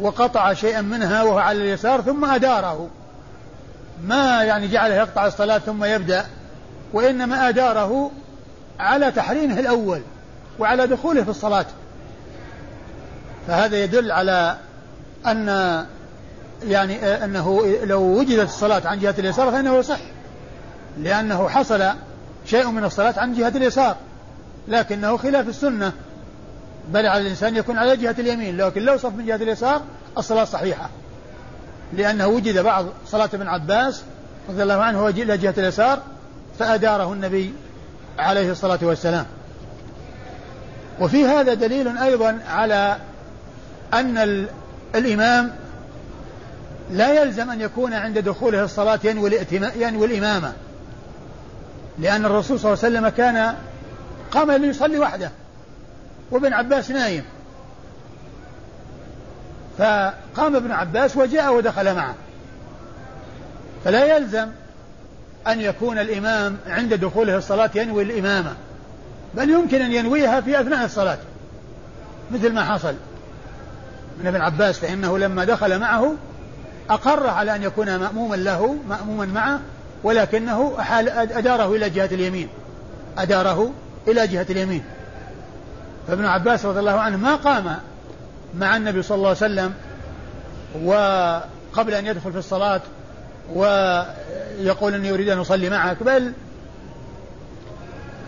وقطع 0.00 0.52
شيئا 0.52 0.80
منها 0.80 1.22
وهو 1.22 1.38
على 1.38 1.58
اليسار 1.58 2.00
ثم 2.00 2.24
أداره. 2.24 2.88
ما 4.04 4.42
يعني 4.42 4.68
جعله 4.68 4.94
يقطع 4.94 5.26
الصلاة 5.26 5.58
ثم 5.58 5.84
يبدأ 5.84 6.26
وإنما 6.92 7.48
أداره 7.48 8.10
على 8.80 9.12
تحريمه 9.12 9.60
الأول 9.60 10.02
وعلى 10.58 10.86
دخوله 10.86 11.24
في 11.24 11.30
الصلاة. 11.30 11.66
فهذا 13.46 13.84
يدل 13.84 14.12
على 14.12 14.56
أن 15.26 15.48
يعني 16.68 17.06
أنه 17.24 17.76
لو 17.84 18.00
وجدت 18.02 18.48
الصلاة 18.48 18.82
عن 18.84 18.98
جهة 18.98 19.14
اليسار 19.18 19.50
فإنه 19.50 19.76
يصح 19.76 19.98
لأنه 20.98 21.48
حصل 21.48 21.84
شيء 22.46 22.70
من 22.70 22.84
الصلاة 22.84 23.14
عن 23.16 23.34
جهة 23.34 23.48
اليسار 23.48 23.96
لكنه 24.68 25.16
خلاف 25.16 25.48
السنة. 25.48 25.92
بل 26.88 27.06
على 27.06 27.22
الإنسان 27.22 27.56
يكون 27.56 27.78
على 27.78 27.96
جهة 27.96 28.14
اليمين 28.18 28.56
لكن 28.56 28.82
لو 28.82 28.96
صف 28.96 29.14
من 29.14 29.26
جهة 29.26 29.36
اليسار 29.36 29.82
الصلاة 30.18 30.44
صحيحة 30.44 30.88
لأنه 31.92 32.26
وجد 32.26 32.58
بعض 32.58 32.86
صلاة 33.06 33.30
ابن 33.34 33.48
عباس 33.48 34.02
رضي 34.48 34.62
الله 34.62 34.74
عنه 34.74 35.08
إلى 35.08 35.38
جهة 35.38 35.54
اليسار 35.58 36.02
فأداره 36.58 37.12
النبي 37.12 37.54
عليه 38.18 38.50
الصلاة 38.50 38.78
والسلام. 38.82 39.26
وفي 41.00 41.24
هذا 41.24 41.54
دليل 41.54 41.98
أيضا 41.98 42.38
على 42.48 42.96
أن 43.94 44.46
الإمام 44.94 45.50
لا 46.90 47.22
يلزم 47.22 47.50
أن 47.50 47.60
يكون 47.60 47.92
عند 47.92 48.18
دخوله 48.18 48.64
الصلاة 48.64 49.00
ينوي, 49.04 49.38
ينوي 49.76 50.06
الإمامة 50.06 50.52
لأن 51.98 52.24
الرسول 52.24 52.60
صلى 52.60 52.72
الله 52.72 52.84
عليه 52.84 52.96
وسلم 52.98 53.08
كان 53.08 53.54
قام 54.30 54.50
ليصلي 54.50 54.98
وحده. 54.98 55.30
وابن 56.30 56.52
عباس 56.52 56.90
نايم. 56.90 57.24
فقام 59.78 60.56
ابن 60.56 60.70
عباس 60.70 61.16
وجاء 61.16 61.54
ودخل 61.54 61.94
معه. 61.94 62.14
فلا 63.84 64.16
يلزم 64.16 64.48
أن 65.46 65.60
يكون 65.60 65.98
الإمام 65.98 66.56
عند 66.66 66.94
دخوله 66.94 67.36
الصلاة 67.36 67.70
ينوي 67.74 68.02
الإمامة 68.02 68.52
بل 69.34 69.50
يمكن 69.50 69.82
أن 69.82 69.92
ينويها 69.92 70.40
في 70.40 70.60
أثناء 70.60 70.84
الصلاة. 70.84 71.18
مثل 72.30 72.52
ما 72.52 72.64
حصل. 72.64 72.94
من 74.18 74.26
ابن 74.26 74.40
عباس 74.40 74.78
فإنه 74.78 75.18
لما 75.18 75.44
دخل 75.44 75.78
معه 75.78 76.14
أقر 76.90 77.26
على 77.26 77.56
أن 77.56 77.62
يكون 77.62 77.96
مأموما 77.96 78.36
له 78.36 78.76
مأموما 78.88 79.26
معه 79.26 79.60
ولكنه 80.02 80.74
أحال 80.78 81.08
أداره 81.08 81.76
إلى 81.76 81.90
جهة 81.90 82.08
اليمين. 82.12 82.48
أداره 83.18 83.72
إلى 84.08 84.26
جهة 84.26 84.46
اليمين. 84.50 84.84
فابن 86.08 86.24
عباس 86.24 86.64
رضي 86.64 86.80
الله 86.80 87.00
عنه 87.00 87.16
ما 87.16 87.34
قام 87.34 87.76
مع 88.54 88.76
النبي 88.76 89.02
صلى 89.02 89.16
الله 89.16 89.28
عليه 89.28 89.38
وسلم 89.38 89.74
وقبل 90.84 91.94
أن 91.94 92.06
يدخل 92.06 92.32
في 92.32 92.38
الصلاة 92.38 92.80
ويقول 93.54 94.94
أني 94.94 95.12
أريد 95.12 95.28
أن 95.28 95.38
أصلي 95.38 95.70
معك 95.70 96.02
بل 96.02 96.32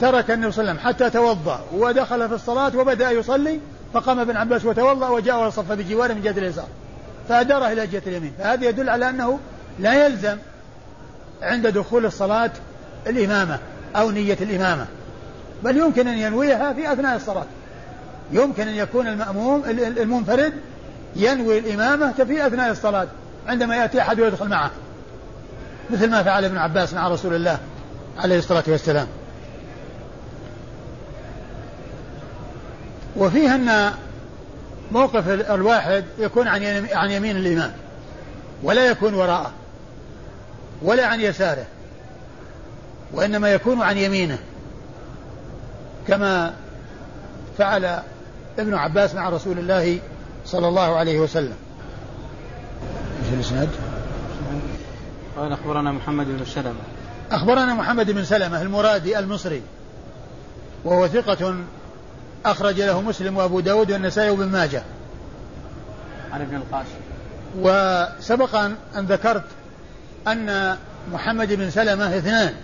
ترك 0.00 0.30
النبي 0.30 0.52
صلى 0.52 0.62
الله 0.62 0.72
عليه 0.72 0.80
وسلم 0.80 0.88
حتى 0.88 1.10
توضأ 1.10 1.60
ودخل 1.74 2.28
في 2.28 2.34
الصلاة 2.34 2.76
وبدأ 2.76 3.10
يصلي 3.10 3.60
فقام 3.94 4.18
ابن 4.18 4.36
عباس 4.36 4.64
وتوضأ 4.64 5.08
وجاء 5.08 5.46
وصف 5.46 5.72
بجواره 5.72 6.12
من 6.12 6.22
جهة 6.22 6.38
اليسار. 6.38 6.68
فأداره 7.28 7.72
إلى 7.72 7.86
جهة 7.86 8.02
اليمين. 8.06 8.32
فهذا 8.38 8.68
يدل 8.68 8.88
على 8.88 9.10
أنه 9.10 9.38
لا 9.78 10.06
يلزم 10.06 10.36
عند 11.42 11.66
دخول 11.66 12.06
الصلاة 12.06 12.50
الإمامة 13.06 13.58
أو 13.96 14.10
نية 14.10 14.38
الإمامة. 14.40 14.86
بل 15.64 15.76
يمكن 15.76 16.08
أن 16.08 16.18
ينويها 16.18 16.72
في 16.72 16.92
أثناء 16.92 17.16
الصلاة. 17.16 17.46
يمكن 18.32 18.68
أن 18.68 18.74
يكون 18.74 19.06
المأموم 19.06 19.62
المنفرد 19.80 20.52
ينوي 21.16 21.58
الإمامة 21.58 22.12
في 22.12 22.46
أثناء 22.46 22.70
الصلاة 22.70 23.06
عندما 23.46 23.76
يأتي 23.76 24.00
أحد 24.00 24.20
ويدخل 24.20 24.48
معه. 24.48 24.70
مثل 25.90 26.10
ما 26.10 26.22
فعل 26.22 26.44
ابن 26.44 26.58
عباس 26.58 26.94
مع 26.94 27.08
رسول 27.08 27.34
الله 27.34 27.58
عليه 28.18 28.38
الصلاة 28.38 28.64
والسلام. 28.68 29.06
وفيها 33.16 33.54
أن 33.54 33.92
موقف 34.92 35.28
الواحد 35.28 36.04
يكون 36.18 36.48
عن 36.48 36.86
عن 36.92 37.10
يمين 37.10 37.36
الإمام 37.36 37.72
ولا 38.62 38.86
يكون 38.86 39.14
وراءه 39.14 39.52
ولا 40.82 41.06
عن 41.06 41.20
يساره 41.20 41.66
وإنما 43.12 43.52
يكون 43.52 43.82
عن 43.82 43.98
يمينه 43.98 44.38
كما 46.08 46.54
فعل 47.58 48.02
ابن 48.58 48.74
عباس 48.74 49.14
مع 49.14 49.28
رسول 49.28 49.58
الله 49.58 49.98
صلى 50.46 50.68
الله 50.68 50.96
عليه 50.96 51.20
وسلم 51.20 51.56
إيش 53.24 53.34
الإسناد؟ 53.34 53.68
قال 55.36 55.52
أخبرنا 55.52 55.92
محمد 55.92 56.26
بن 56.26 56.44
سلمة 56.44 56.80
أخبرنا 57.30 57.74
محمد 57.74 58.10
بن 58.10 58.24
سلمة 58.24 58.62
المرادي 58.62 59.18
المصري 59.18 59.62
وهو 60.84 61.08
ثقة 61.08 61.54
أخرج 62.44 62.80
له 62.80 63.00
مسلم 63.00 63.36
وأبو 63.36 63.60
داود 63.60 63.92
والنسائي 63.92 64.30
وابن 64.30 64.48
ماجه. 64.48 64.82
عن 66.32 66.40
ابن 66.40 66.56
القاسم. 66.56 66.98
وسبق 67.58 68.54
أن 68.96 69.06
ذكرت 69.06 69.44
أن 70.28 70.76
محمد 71.12 71.52
بن 71.52 71.70
سلمة 71.70 72.18
اثنان. 72.18 72.54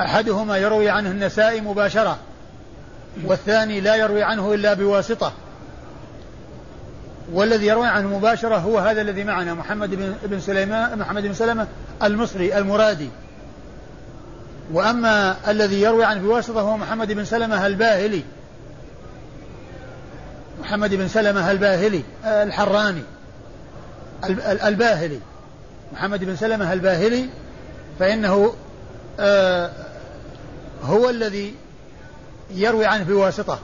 أحدهما 0.00 0.56
يروي 0.56 0.90
عنه 0.90 1.10
النسائي 1.10 1.60
مباشرة 1.60 2.18
والثاني 3.24 3.80
لا 3.80 3.96
يروي 3.96 4.22
عنه 4.22 4.54
إلا 4.54 4.74
بواسطة. 4.74 5.32
والذي 7.32 7.66
يروي 7.66 7.86
عنه 7.86 8.18
مباشرة 8.18 8.56
هو 8.56 8.78
هذا 8.78 9.00
الذي 9.00 9.24
معنا 9.24 9.54
محمد 9.54 9.94
بن 9.94 10.14
بن 10.22 10.40
سليمان 10.40 10.98
محمد 10.98 11.22
بن 11.22 11.34
سلمة 11.34 11.66
المصري 12.02 12.58
المرادي. 12.58 13.08
وأما 14.72 15.36
الذي 15.48 15.80
يروي 15.80 16.04
عنه 16.04 16.20
بواسطة 16.20 16.60
هو 16.60 16.76
محمد 16.76 17.12
بن 17.12 17.24
سلمة 17.24 17.66
الباهلي. 17.66 18.24
محمد 20.60 20.94
بن 20.94 21.08
سلمة 21.08 21.50
الباهلي 21.50 22.02
الحراني 22.24 23.02
الباهلي. 24.64 25.20
محمد 25.92 26.24
بن 26.24 26.36
سلمة 26.36 26.72
الباهلي 26.72 27.28
فإنه 27.98 28.54
آه، 29.20 29.70
هو 30.82 31.10
الذي 31.10 31.54
يروي 32.50 32.86
عنه 32.86 33.04
بواسطة 33.04 33.58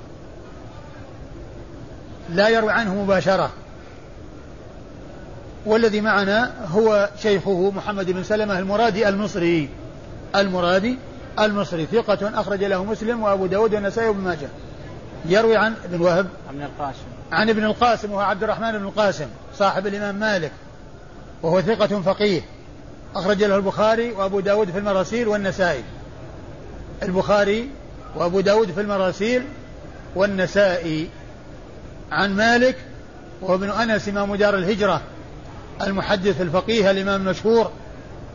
لا 2.30 2.49
يروي 2.49 2.73
عنه 2.73 2.94
مباشرة. 2.94 3.50
والذي 5.66 6.00
معنا 6.00 6.52
هو 6.68 7.11
شيخه 7.23 7.71
محمد 7.71 8.11
بن 8.11 8.25
سلمة 8.25 8.59
المرادي 8.59 9.09
المصري. 9.09 9.68
المرادي 10.36 10.98
المصري 11.38 11.86
ثقة 11.86 12.40
أخرج 12.40 12.64
له 12.64 12.84
مسلم 12.84 13.22
وأبو 13.22 13.46
داود 13.46 13.74
والنسائي 13.74 14.08
وابن 14.08 14.20
ماجه. 14.20 14.48
يروي 15.24 15.56
عن 15.56 15.74
ابن 15.84 16.00
وهب. 16.00 16.26
عن 16.48 16.62
القاسم. 16.62 17.02
عن 17.32 17.50
ابن 17.50 17.64
القاسم 17.64 18.12
وهو 18.12 18.20
عبد 18.20 18.42
الرحمن 18.42 18.72
بن 18.72 18.84
القاسم 18.84 19.26
صاحب 19.58 19.86
الإمام 19.86 20.14
مالك 20.14 20.52
وهو 21.42 21.60
ثقة 21.60 22.00
فقيه. 22.00 22.42
أخرج 23.14 23.44
له 23.44 23.56
البخاري 23.56 24.12
وأبو 24.12 24.40
داود 24.40 24.70
في 24.70 24.78
المراسيل 24.78 25.28
والنسائي. 25.28 25.84
البخاري 27.02 27.70
وأبو 28.16 28.40
داود 28.40 28.70
في 28.70 28.80
المراسيل 28.80 29.42
والنسائي. 30.14 31.08
عن 32.12 32.36
مالك 32.36 32.76
وهو 33.42 33.54
ابن 33.54 33.70
أنس 33.70 34.08
إمام 34.08 34.34
دار 34.34 34.54
الهجرة 34.54 35.00
المحدث 35.82 36.40
الفقيه 36.40 36.90
الإمام 36.90 37.20
المشهور 37.20 37.70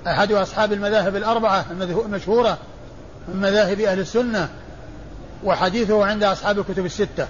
أحد 0.08 0.32
أصحاب 0.32 0.74
المذاهب 0.74 1.16
الأربعة 1.16 1.66
المشهورة 1.72 2.58
من 3.28 3.42
مذاهب 3.42 3.80
أهل 3.80 4.00
السنة 4.00 4.50
وحديثه 5.44 6.06
عند 6.06 6.24
أصحاب 6.24 6.60
الكتب 6.60 6.86
الستة. 6.86 7.28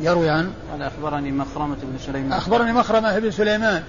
يروي 0.00 0.30
عن؟ 0.30 0.52
قال 0.72 0.82
أخبرني 0.82 1.32
مخرمة 1.32 1.76
بن 1.82 1.98
سليمان. 2.06 2.32
أخبرني 2.32 2.72
مخرمة 2.72 3.18
بن 3.18 3.30
سليمان. 3.30 3.82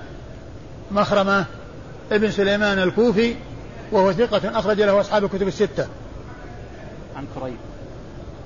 مخرمة 0.91 1.45
ابن 2.11 2.31
سليمان 2.31 2.79
الكوفي 2.79 3.35
وهو 3.91 4.13
ثقة 4.13 4.59
أخرج 4.59 4.81
له 4.81 5.01
أصحاب 5.01 5.23
الكتب 5.23 5.47
الستة. 5.47 5.87
عن 7.15 7.25
كريب. 7.35 7.57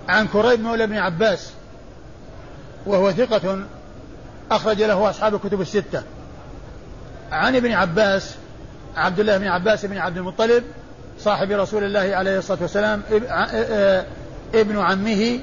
عن 0.09 0.27
كريب 0.27 0.59
مولى 0.59 0.83
ابن 0.83 0.97
عباس 0.97 1.51
وهو 2.85 3.11
ثقة 3.11 3.59
أخرج 4.51 4.81
له 4.83 5.09
أصحاب 5.09 5.35
الكتب 5.35 5.61
الستة. 5.61 6.03
عن 7.31 7.55
ابن 7.55 7.71
عباس 7.71 8.35
عبد 8.95 9.19
الله 9.19 9.37
بن 9.37 9.47
عباس 9.47 9.85
بن 9.85 9.97
عبد 9.97 10.17
المطلب 10.17 10.63
صاحب 11.19 11.51
رسول 11.51 11.83
الله 11.83 12.15
عليه 12.15 12.37
الصلاة 12.37 12.61
والسلام 12.61 13.01
ابن 14.53 14.79
عمه 14.79 15.39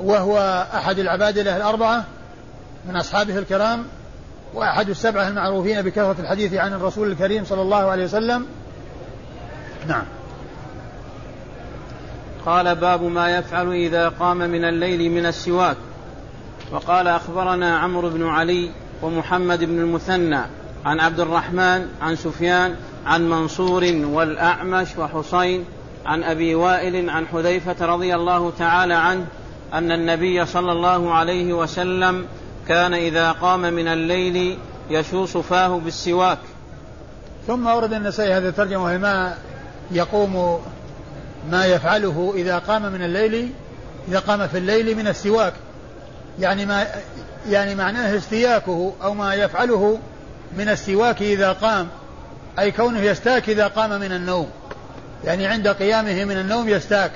وهو 0.00 0.66
أحد 0.74 0.98
العبادلة 0.98 1.56
الأربعة 1.56 2.04
من 2.88 2.96
أصحابه 2.96 3.38
الكرام 3.38 3.84
وأحد 4.54 4.88
السبعة 4.88 5.28
المعروفين 5.28 5.82
بكثرة 5.82 6.16
الحديث 6.18 6.54
عن 6.54 6.72
الرسول 6.72 7.12
الكريم 7.12 7.44
صلى 7.44 7.62
الله 7.62 7.76
عليه 7.76 8.04
وسلم. 8.04 8.46
نعم. 9.88 10.04
قال 12.46 12.74
باب 12.74 13.02
ما 13.02 13.36
يفعل 13.36 13.72
إذا 13.72 14.08
قام 14.08 14.36
من 14.36 14.64
الليل 14.64 15.10
من 15.10 15.26
السواك. 15.26 15.76
وقال 16.72 17.08
أخبرنا 17.08 17.78
عمرو 17.78 18.10
بن 18.10 18.28
علي 18.28 18.70
ومحمد 19.02 19.64
بن 19.64 19.78
المثنى 19.78 20.40
عن 20.86 21.00
عبد 21.00 21.20
الرحمن 21.20 21.88
عن 22.02 22.16
سفيان 22.16 22.76
عن 23.06 23.30
منصور 23.30 23.84
والأعمش 24.04 24.88
وحسين 24.98 25.64
عن 26.06 26.22
أبي 26.22 26.54
وائل 26.54 27.10
عن 27.10 27.26
حذيفة 27.26 27.86
رضي 27.86 28.14
الله 28.14 28.52
تعالى 28.58 28.94
عنه 28.94 29.26
أن 29.72 29.92
النبي 29.92 30.46
صلى 30.46 30.72
الله 30.72 31.14
عليه 31.14 31.52
وسلم 31.52 32.26
كان 32.68 32.94
إذا 32.94 33.32
قام 33.32 33.60
من 33.60 33.88
الليل 33.88 34.58
يشوص 34.90 35.36
فاه 35.36 35.78
بالسواك. 35.78 36.38
ثم 37.46 37.68
أورد 37.68 37.92
النسائي 37.92 38.32
هذه 38.32 38.48
الترجمة 38.48 38.84
وهي 38.84 38.98
ما 38.98 39.34
يقوم 39.90 40.60
ما 41.50 41.66
يفعله 41.66 42.32
إذا 42.36 42.58
قام 42.58 42.92
من 42.92 43.02
الليل 43.02 43.50
إذا 44.08 44.18
قام 44.18 44.48
في 44.48 44.58
الليل 44.58 44.96
من 44.96 45.08
السواك. 45.08 45.52
يعني 46.40 46.66
ما 46.66 46.86
يعني 47.48 47.74
معناه 47.74 48.16
استياكه 48.16 48.92
أو 49.02 49.14
ما 49.14 49.34
يفعله 49.34 49.98
من 50.56 50.68
السواك 50.68 51.22
إذا 51.22 51.52
قام 51.52 51.88
أي 52.58 52.70
كونه 52.70 53.00
يستاك 53.00 53.48
إذا 53.48 53.66
قام 53.66 54.00
من 54.00 54.12
النوم. 54.12 54.50
يعني 55.24 55.46
عند 55.46 55.68
قيامه 55.68 56.24
من 56.24 56.38
النوم 56.38 56.68
يستاك. 56.68 57.10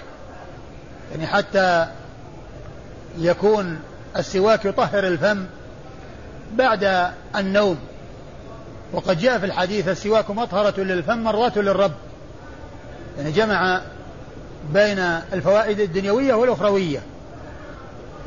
يعني 1.11 1.27
حتى 1.27 1.87
يكون 3.19 3.81
السواك 4.17 4.65
يطهر 4.65 5.07
الفم 5.07 5.47
بعد 6.55 7.11
النوم. 7.37 7.79
وقد 8.93 9.21
جاء 9.21 9.39
في 9.39 9.47
الحديث 9.47 9.89
السواك 9.89 10.31
مطهرة 10.31 10.81
للفم 10.81 11.19
مرات 11.19 11.59
للرب. 11.59 11.93
يعني 13.19 13.33
جمع 13.33 13.81
بين 14.73 14.99
الفوائد 15.33 15.81
الدنيوية 15.81 16.35
والأخروية. 16.35 17.01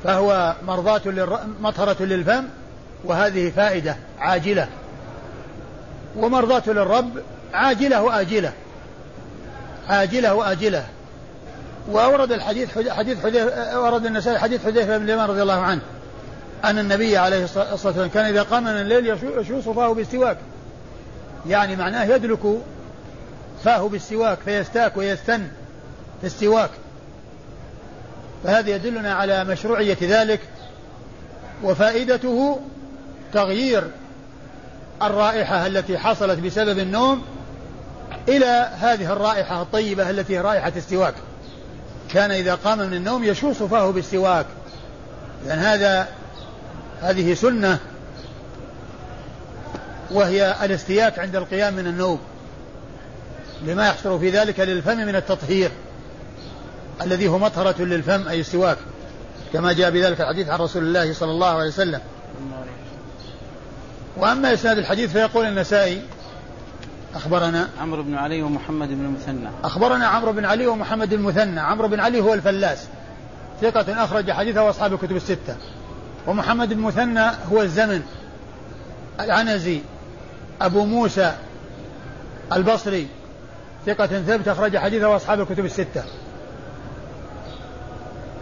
فهو 0.04 0.56
مرضاة 0.68 1.02
مطهرة 1.62 2.04
للفم 2.04 2.44
وهذه 3.04 3.52
فائدة 3.56 3.96
عاجلة. 4.20 4.68
ومرضاة 6.18 6.64
للرب 6.68 7.12
عاجلة 7.54 8.02
وآجلة 8.02 8.54
عاجلة 9.90 10.34
وآجلة 10.34 10.86
وأورد 11.88 12.32
الحديث 12.32 12.90
حديث 12.90 13.24
حذيفة 13.24 13.82
ورد 13.82 14.06
النسائي 14.06 14.40
حديث 14.40 14.66
حذيفة 14.66 14.98
بن 14.98 15.04
اليمان 15.04 15.30
رضي 15.30 15.42
الله 15.42 15.60
عنه 15.62 15.82
أن 16.64 16.80
النبي 16.80 17.18
عليه 17.18 17.44
الصلاة 17.44 17.72
والسلام 17.72 18.10
كان 18.10 18.26
إذا 18.26 18.44
قام 18.44 18.64
من 18.64 18.70
الليل 18.70 19.08
يشوص 19.38 19.64
فاه 19.64 19.94
بالسواك. 19.94 20.38
يعني 21.48 21.76
معناه 21.76 22.04
يدلك 22.04 22.40
فاه 23.64 23.88
بالسواك 23.88 24.38
فيستاك 24.46 24.98
ويستن 24.98 25.48
في 26.22 26.28
السواك. 26.28 26.70
فهذا 28.44 28.70
يدلنا 28.70 29.14
على 29.14 29.44
مشروعية 29.44 29.98
ذلك 30.02 30.40
وفائدته 31.64 32.60
تغيير 33.34 33.84
الرائحة 35.08 35.68
التي 35.68 35.98
حصلت 35.98 36.40
بسبب 36.40 36.80
النوم 36.80 37.24
إلى 38.30 38.70
هذه 38.80 39.14
الرائحة 39.14 39.62
الطيبة 39.62 40.10
التي 40.10 40.38
رائحة 40.38 40.72
السواك. 40.76 41.14
كان 42.14 42.32
إذا 42.32 42.56
قام 42.56 42.80
من 42.80 42.94
النوم 42.94 43.24
يشوص 43.24 43.64
فاه 43.64 43.92
بالسواك. 43.92 44.46
لأن 45.46 45.60
هذا 45.60 46.08
هذه 47.02 47.34
سنة 47.34 47.80
وهي 50.12 50.56
الاستياك 50.64 51.20
عند 51.20 51.36
القيام 51.36 51.74
من 51.74 51.88
النوم. 51.88 52.20
لما 53.66 53.88
يحصل 53.88 54.20
في 54.20 54.30
ذلك 54.30 54.60
للفم 54.60 54.98
من 54.98 55.16
التطهير 55.16 55.72
الذي 57.02 57.28
هو 57.28 57.38
مطهرة 57.38 57.82
للفم 57.82 58.28
أي 58.28 58.40
السواك. 58.40 58.78
كما 59.54 59.74
جاء 59.74 59.92
بذلك 59.92 60.22
الحديث 60.22 60.50
عن 60.50 60.60
رسول 60.60 60.84
الله 60.84 61.14
صلى 61.14 61.32
الله 61.32 61.48
عليه 61.48 61.68
وسلم. 61.68 62.02
وأما 64.18 64.54
إسناد 64.54 64.78
الحديث 64.78 65.12
فيقول 65.12 65.46
النسائي 65.46 66.02
أخبرنا 67.16 67.70
عمرو 67.82 68.04
بن 68.04 68.16
علي 68.16 68.42
ومحمد 68.42 68.88
بن 68.88 69.06
المثنى. 69.06 69.50
أخبرنا 69.64 70.08
عمرو 70.08 70.32
بن 70.32 70.46
علي 70.46 70.68
ومحمد 70.68 71.14
المثنى. 71.14 71.60
عمرو 71.60 71.88
بن 71.88 72.00
علي 72.00 72.22
هو 72.22 72.34
الفلاس. 72.34 72.88
ثقة 73.62 74.04
أخرج 74.04 74.32
حديثه 74.32 74.70
أصحاب 74.70 74.94
الكتب 74.94 75.16
الستة. 75.16 75.56
ومحمد 76.28 76.68
بن 76.70 76.74
المثنى 76.74 77.32
هو 77.52 77.62
الزمن. 77.62 78.02
العنزي 79.20 79.82
أبو 80.62 80.86
موسى 80.86 81.34
البصري. 82.54 83.08
ثقة 83.86 84.08
ثبت 84.08 84.48
أخرج 84.48 84.78
حديثه 84.78 85.16
أصحاب 85.16 85.42
الكتب 85.42 85.66
الستة. 85.66 86.04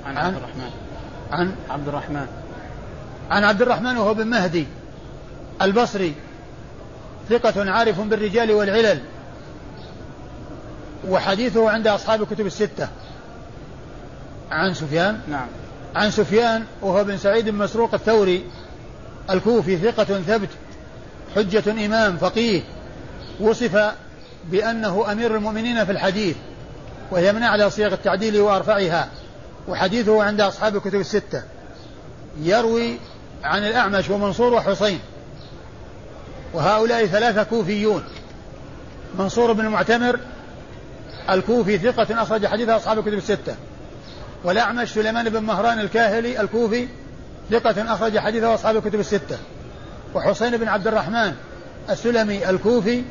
عن؟ 0.06 0.18
عبد 0.18 0.36
الرحمن. 0.36 0.72
عن؟ 1.32 1.56
عبد 1.70 1.88
الرحمن. 1.88 2.28
عن 3.30 3.44
عبد 3.44 3.62
الرحمن 3.62 3.98
وهو 3.98 4.14
بن 4.14 4.28
مهدي. 4.28 4.68
البصري 5.62 6.14
ثقة 7.30 7.72
عارف 7.72 8.02
بالرجال 8.02 8.52
والعلل 8.52 9.00
وحديثه 11.08 11.70
عند 11.70 11.88
أصحاب 11.88 12.22
الكتب 12.22 12.46
الستة. 12.46 12.88
عن 14.52 14.74
سفيان؟ 14.74 15.20
نعم. 15.28 15.48
عن 15.96 16.12
سفيان 16.12 16.66
وهو 16.82 17.04
بن 17.04 17.18
سعيد 17.18 17.50
بن 17.50 17.58
مسروق 17.58 17.94
الثوري 17.94 18.46
الكوفي 19.30 19.78
ثقة 19.78 20.04
ثبت 20.04 20.50
حجة 21.36 21.86
إمام 21.86 22.18
فقيه 22.18 22.62
وصف 23.40 23.94
بأنه 24.46 25.12
أمير 25.12 25.36
المؤمنين 25.36 25.86
في 25.86 25.92
الحديث 25.92 26.36
وهي 27.12 27.34
من 27.34 27.44
أعلى 27.44 27.70
صيغ 27.70 27.94
التعديل 27.94 28.40
وأرفعها 28.40 29.10
وحديثه 29.68 30.24
عند 30.24 30.42
أصحاب 30.42 30.76
الكتب 30.76 31.00
الستة. 31.00 31.44
يروي 32.42 32.98
عن 33.44 33.64
الأعمش 33.64 34.10
ومنصور 34.10 34.54
وحسين. 34.54 35.00
وهؤلاء 36.54 37.06
ثلاثة 37.06 37.44
كوفيون. 37.44 38.04
منصور 39.20 39.54
بن 39.54 39.66
المعتمر 39.66 40.20
الكوفي 41.30 41.78
ثقة 41.78 42.22
أخرج 42.22 42.46
حديثه 42.46 42.76
أصحاب 42.76 43.00
الكتب 43.00 43.14
الستة. 43.14 43.56
والأعمش 44.44 44.90
سليمان 44.94 45.30
بن 45.30 45.44
مهران 45.44 45.80
الكاهلي 45.80 46.42
الكوفي 46.42 46.88
ثقة 47.52 47.94
أخرج 47.94 48.18
حديثه 48.18 48.54
أصحاب 48.54 48.78
الكتب 48.78 49.00
الستة. 49.00 49.38
وحسين 50.16 50.58
بن 50.58 50.68
عبد 50.68 50.88
الرحمن 50.88 51.36
السلمي 51.90 52.50
الكوفي 52.50 53.04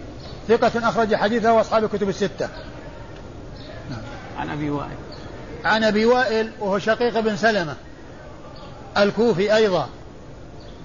ثقة 0.49 0.89
أخرج 0.89 1.15
حديثه 1.15 1.53
وأصحاب 1.53 1.85
الكتب 1.85 2.09
الستة. 2.09 2.49
عن 4.39 4.51
أبي 4.51 4.71
وائل. 4.71 4.97
عن 5.65 5.85
أبي 5.85 6.05
وائل 6.05 6.51
وهو 6.61 6.79
شقيق 6.79 7.21
بن 7.21 7.37
سلمة 7.37 7.77
الكوفي 8.99 9.57
أيضا 9.57 9.89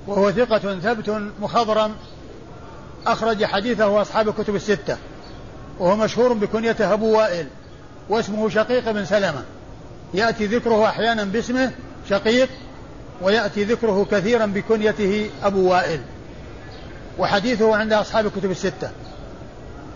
وهو 0.07 0.31
ثقة 0.31 0.79
ثبت 0.79 1.21
مخضرم 1.41 1.95
أخرج 3.07 3.45
حديثه 3.45 4.01
أصحاب 4.01 4.29
الكتب 4.29 4.55
الستة. 4.55 4.97
وهو 5.79 5.95
مشهور 5.95 6.33
بكنيته 6.33 6.93
أبو 6.93 7.17
وائل 7.17 7.47
واسمه 8.09 8.49
شقيق 8.49 8.91
بن 8.91 9.05
سلمة. 9.05 9.43
يأتي 10.13 10.45
ذكره 10.45 10.85
أحيانا 10.89 11.23
باسمه 11.23 11.71
شقيق 12.09 12.49
ويأتي 13.21 13.63
ذكره 13.63 14.07
كثيرا 14.11 14.45
بكنيته 14.45 15.29
أبو 15.43 15.71
وائل. 15.71 15.99
وحديثه 17.19 17.75
عند 17.75 17.93
أصحاب 17.93 18.25
الكتب 18.25 18.51
الستة. 18.51 18.91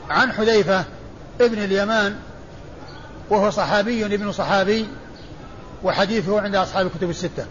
عن 0.10 0.32
حذيفة 0.32 0.86
ابن 1.42 1.64
اليمان 1.64 2.16
وهو 3.30 3.50
صحابي 3.50 4.06
ابن 4.06 4.32
صحابي 4.32 4.88
وحديثه 5.84 6.42
عند 6.42 6.56
أصحاب 6.56 6.86
الكتب 6.86 7.10
الستة. 7.10 7.46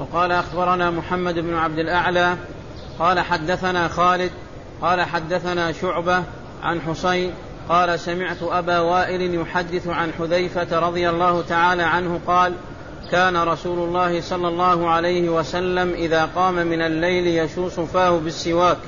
وقال 0.00 0.32
أخبرنا 0.32 0.90
محمد 0.90 1.34
بن 1.34 1.54
عبد 1.54 1.78
الأعلى 1.78 2.36
قال 2.98 3.20
حدثنا 3.20 3.88
خالد 3.88 4.30
قال 4.82 5.02
حدثنا 5.02 5.72
شعبة 5.72 6.22
عن 6.62 6.80
حسين 6.80 7.32
قال 7.68 8.00
سمعت 8.00 8.42
أبا 8.42 8.78
وائل 8.78 9.34
يحدث 9.34 9.88
عن 9.88 10.12
حذيفة 10.12 10.78
رضي 10.78 11.10
الله 11.10 11.42
تعالى 11.42 11.82
عنه 11.82 12.20
قال 12.26 12.54
كان 13.10 13.36
رسول 13.36 13.78
الله 13.78 14.20
صلى 14.20 14.48
الله 14.48 14.90
عليه 14.90 15.28
وسلم 15.28 15.92
إذا 15.94 16.24
قام 16.24 16.54
من 16.54 16.82
الليل 16.82 17.26
يشوص 17.26 17.80
فاه 17.80 18.18
بالسواك. 18.18 18.78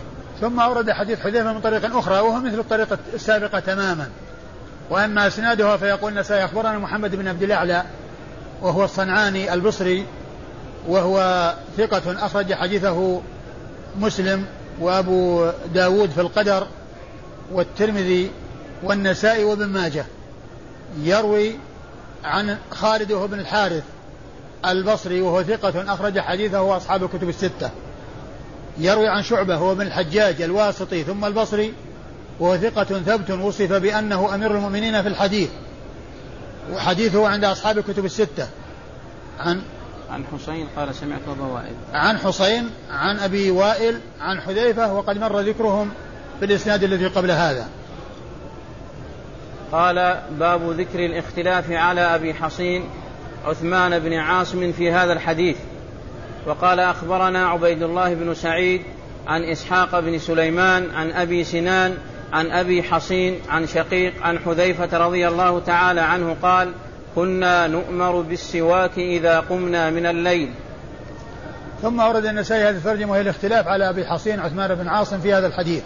ثم 0.41 0.61
أورد 0.61 0.91
حديث 0.91 1.21
حذيفة 1.21 1.53
من 1.53 1.61
طريق 1.61 1.97
أخرى 1.97 2.21
وهو 2.21 2.41
مثل 2.41 2.59
الطريقة 2.59 2.99
السابقة 3.15 3.59
تماما. 3.59 4.09
وأما 4.91 5.27
إسنادها 5.27 5.77
فيقول 5.77 6.13
النسائي 6.13 6.45
أخبرنا 6.45 6.79
محمد 6.79 7.17
بن 7.17 7.29
عبد 7.29 7.43
الأعلى 7.43 7.85
وهو 8.63 8.85
الصنعاني 8.85 9.55
البصري 9.55 10.07
وهو 10.89 11.55
ثقة 11.77 12.27
أخرج 12.27 12.55
حديثه 12.55 13.21
مسلم. 13.99 14.47
وأبو 14.83 15.51
داود 15.75 16.11
في 16.11 16.21
القدر 16.21 16.67
والترمذي 17.53 18.31
والنسائي 18.83 19.45
وابن 19.45 19.67
ماجه. 19.67 20.05
يروي 21.03 21.53
عن 22.25 22.59
خالد 22.71 23.13
بن 23.13 23.41
الحارث 23.41 23.83
البصري 24.67 25.21
وهو 25.21 25.43
ثقة 25.43 25.95
أخرج 25.95 26.19
حديثه 26.19 26.77
أصحاب 26.77 27.05
الكتب 27.05 27.29
الستة. 27.29 27.71
يروي 28.79 29.09
عن 29.09 29.23
شعبة 29.23 29.57
هو 29.57 29.75
بن 29.75 29.87
الحجاج 29.87 30.43
الواسطي 30.43 31.05
ثم 31.05 31.25
البصري 31.25 31.75
وهو 32.41 32.57
ثقة 32.57 32.85
ثبت 32.85 33.31
وصف 33.31 33.73
بأنه 33.73 34.35
أمير 34.35 34.51
المؤمنين 34.51 35.03
في 35.03 35.09
الحديث. 35.09 35.51
وحديثه 36.73 37.29
عند 37.29 37.45
أصحاب 37.45 37.79
الكتب 37.79 38.05
الستة. 38.05 38.49
عن 39.39 39.63
عن 40.13 40.25
حسين 40.33 40.67
قال 40.77 40.95
سمعت 40.95 41.21
أبا 41.29 41.45
وائل. 41.45 41.75
عن 41.93 42.19
حسين 42.19 42.71
عن 42.91 43.19
أبي 43.19 43.51
وائل 43.51 44.01
عن 44.21 44.41
حذيفة 44.41 44.95
وقد 44.95 45.19
مر 45.19 45.41
ذكرهم 45.41 45.91
في 46.39 46.45
الإسناد 46.45 46.85
الذي 46.85 47.07
قبل 47.07 47.31
هذا. 47.31 47.69
قال 49.73 50.23
باب 50.31 50.71
ذكر 50.71 50.99
الاختلاف 51.07 51.71
على 51.71 52.01
أبي 52.01 52.35
حصين 52.35 52.85
عثمان 53.45 53.99
بن 53.99 54.13
عاصم 54.13 54.73
في 54.73 54.93
هذا 54.93 55.13
الحديث. 55.13 55.57
وقال 56.47 56.81
أخبرنا 56.81 57.47
عبيد 57.47 57.83
الله 57.83 58.15
بن 58.15 58.35
سعيد 58.35 58.83
عن 59.27 59.45
إسحاق 59.45 60.01
بن 60.01 60.19
سليمان 60.19 60.91
عن 60.95 61.11
أبي 61.13 61.45
سنان 61.45 61.99
عن 62.33 62.51
أبي 62.51 62.83
حصين 62.83 63.41
عن 63.49 63.67
شقيق 63.67 64.13
عن 64.23 64.39
حذيفة 64.39 64.99
رضي 65.07 65.29
الله 65.29 65.61
تعالى 65.61 66.01
عنه 66.01 66.37
قال 66.43 66.73
كنا 67.15 67.67
نؤمر 67.67 68.21
بالسواك 68.21 68.99
إذا 68.99 69.41
قمنا 69.41 69.91
من 69.91 70.07
الليل. 70.07 70.53
ثم 71.83 72.01
أورد 72.01 72.27
النسائي 72.27 72.63
هذه 72.63 72.77
الترجمة 72.77 73.13
وهي 73.13 73.21
الاختلاف 73.21 73.69
على 73.69 73.89
أبي 73.89 74.07
حصين 74.07 74.41
عثمان 74.41 74.75
بن 74.75 74.89
عاصم 74.89 75.21
في 75.21 75.35
هذا 75.35 75.47
الحديث. 75.47 75.83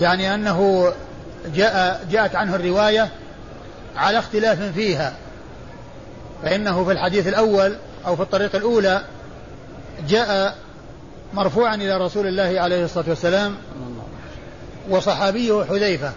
يعني 0.00 0.34
أنه 0.34 0.92
جاء 1.54 2.04
جاءت 2.10 2.36
عنه 2.36 2.56
الرواية 2.56 3.08
على 3.96 4.18
اختلاف 4.18 4.62
فيها. 4.62 5.12
فإنه 6.42 6.84
في 6.84 6.92
الحديث 6.92 7.28
الأول 7.28 7.76
أو 8.06 8.16
في 8.16 8.22
الطريق 8.22 8.56
الأولى 8.56 9.04
جاء 10.08 10.56
مرفوعا 11.34 11.74
إلى 11.74 11.96
رسول 11.96 12.26
الله 12.26 12.60
عليه 12.60 12.84
الصلاة 12.84 13.08
والسلام 13.08 13.56
وصحابيه 14.88 15.64
حذيفة. 15.64 16.12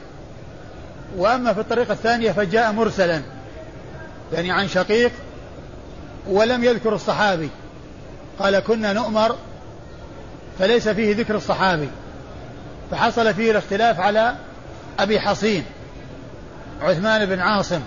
وأما 1.17 1.53
في 1.53 1.59
الطريقة 1.59 1.91
الثانية 1.91 2.31
فجاء 2.31 2.71
مرسلا. 2.71 3.21
يعني 4.33 4.51
عن 4.51 4.67
شقيق 4.67 5.11
ولم 6.27 6.63
يذكر 6.63 6.95
الصحابي. 6.95 7.49
قال 8.39 8.59
كنا 8.59 8.93
نؤمر 8.93 9.35
فليس 10.59 10.89
فيه 10.89 11.15
ذكر 11.15 11.35
الصحابي. 11.35 11.89
فحصل 12.91 13.33
فيه 13.33 13.51
الاختلاف 13.51 13.99
على 13.99 14.35
أبي 14.99 15.19
حصين 15.19 15.65
عثمان 16.81 17.25
بن 17.25 17.39
عاصم 17.39 17.81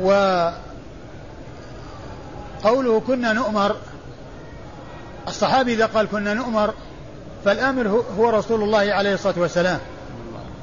وقوله 0.00 0.52
كنا 3.06 3.32
نؤمر 3.32 3.76
الصحابي 5.28 5.74
إذا 5.74 5.86
قال 5.86 6.08
كنا 6.08 6.34
نؤمر 6.34 6.74
فالآمر 7.44 8.04
هو 8.18 8.30
رسول 8.30 8.62
الله 8.62 8.92
عليه 8.92 9.14
الصلاة 9.14 9.34
والسلام. 9.38 9.78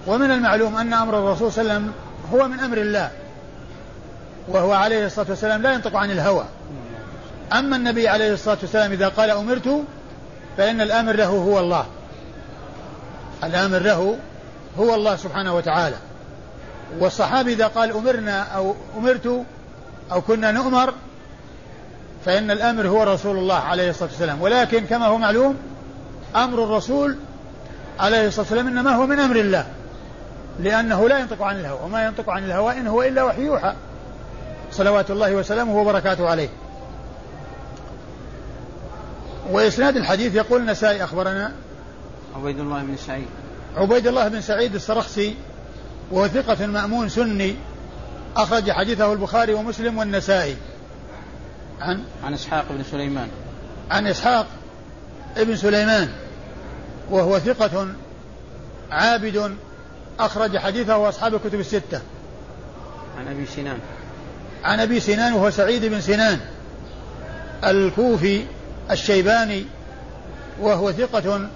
ومن 0.07 0.31
المعلوم 0.31 0.75
أن 0.75 0.93
أمر 0.93 1.19
الرسول 1.19 1.51
صلى 1.51 1.61
الله 1.61 1.73
عليه 1.73 1.83
وسلم 1.83 1.93
هو 2.33 2.47
من 2.47 2.59
أمر 2.59 2.77
الله. 2.77 3.11
وهو 4.49 4.71
عليه 4.71 5.05
الصلاة 5.05 5.29
والسلام 5.29 5.61
لا 5.61 5.73
ينطق 5.73 5.95
عن 5.95 6.11
الهوى. 6.11 6.45
أما 7.53 7.75
النبي 7.75 8.07
عليه 8.07 8.33
الصلاة 8.33 8.57
والسلام 8.61 8.91
إذا 8.91 9.07
قال 9.07 9.29
أمرت 9.29 9.83
فإن 10.57 10.81
الآمر 10.81 11.15
له 11.15 11.27
هو 11.27 11.59
الله. 11.59 11.85
الآمر 13.43 13.79
له 13.79 14.17
هو 14.79 14.95
الله 14.95 15.15
سبحانه 15.15 15.55
وتعالى. 15.55 15.95
والصحابي 16.99 17.53
إذا 17.53 17.67
قال 17.67 17.91
أمرنا 17.91 18.41
أو 18.41 18.75
أمرت 18.97 19.45
أو 20.11 20.21
كنا 20.21 20.51
نؤمر 20.51 20.93
فإن 22.25 22.51
الأمر 22.51 22.87
هو 22.87 23.03
رسول 23.03 23.37
الله 23.37 23.59
عليه 23.59 23.89
الصلاة 23.89 24.09
والسلام. 24.09 24.41
ولكن 24.41 24.85
كما 24.85 25.05
هو 25.05 25.17
معلوم 25.17 25.57
أمر 26.35 26.63
الرسول 26.63 27.17
عليه 27.99 28.27
الصلاة 28.27 28.45
والسلام 28.45 28.67
إنما 28.67 28.95
هو 28.95 29.05
من 29.05 29.19
أمر 29.19 29.35
الله 29.35 29.65
لأنه 30.59 31.09
لا 31.09 31.19
ينطق 31.19 31.41
عن 31.41 31.59
الهوى. 31.59 31.79
وما 31.83 32.05
ينطق 32.05 32.29
عن 32.29 32.43
الهوى 32.43 32.73
إن 32.73 32.87
هو 32.87 33.03
إلا 33.03 33.23
وحي 33.23 33.41
يوحى. 33.41 33.73
صلوات 34.71 35.11
الله 35.11 35.35
وسلامه 35.35 35.77
وبركاته 35.77 36.29
عليه. 36.29 36.49
وإسناد 39.51 39.97
الحديث 39.97 40.35
يقول 40.35 40.61
النسائي 40.61 41.03
أخبرنا 41.03 41.51
عبيد 42.35 42.59
الله 42.59 42.83
بن 42.83 42.95
سعيد. 42.97 43.27
عبيد 43.77 44.07
الله 44.07 44.27
بن 44.27 44.41
سعيد 44.41 44.75
السرخسي 44.75 45.35
وهو 46.11 46.27
ثقة 46.27 46.67
مأمون 46.67 47.09
سني 47.09 47.55
أخرج 48.37 48.71
حديثه 48.71 49.13
البخاري 49.13 49.53
ومسلم 49.53 49.97
والنسائي. 49.97 50.55
عن 51.81 52.03
عن 52.23 52.33
إسحاق 52.33 52.65
بن 52.69 52.83
سليمان. 52.83 53.27
عن 53.91 54.07
إسحاق 54.07 54.47
ابن 55.37 55.55
سليمان 55.55 56.09
وهو 57.11 57.39
ثقة 57.39 57.87
عابد 58.91 59.55
أخرج 60.19 60.57
حديثه 60.57 61.09
أصحاب 61.09 61.35
الكتب 61.35 61.59
الستة. 61.59 62.01
عن 63.19 63.27
أبي 63.27 63.45
سنان. 63.45 63.79
عن 64.63 64.79
أبي 64.79 64.99
سنان 64.99 65.33
وهو 65.33 65.49
سعيد 65.49 65.85
بن 65.85 66.01
سنان. 66.01 66.39
الكوفي 67.63 68.45
الشيباني 68.91 69.65
وهو 70.61 70.91
ثقة 70.91 71.49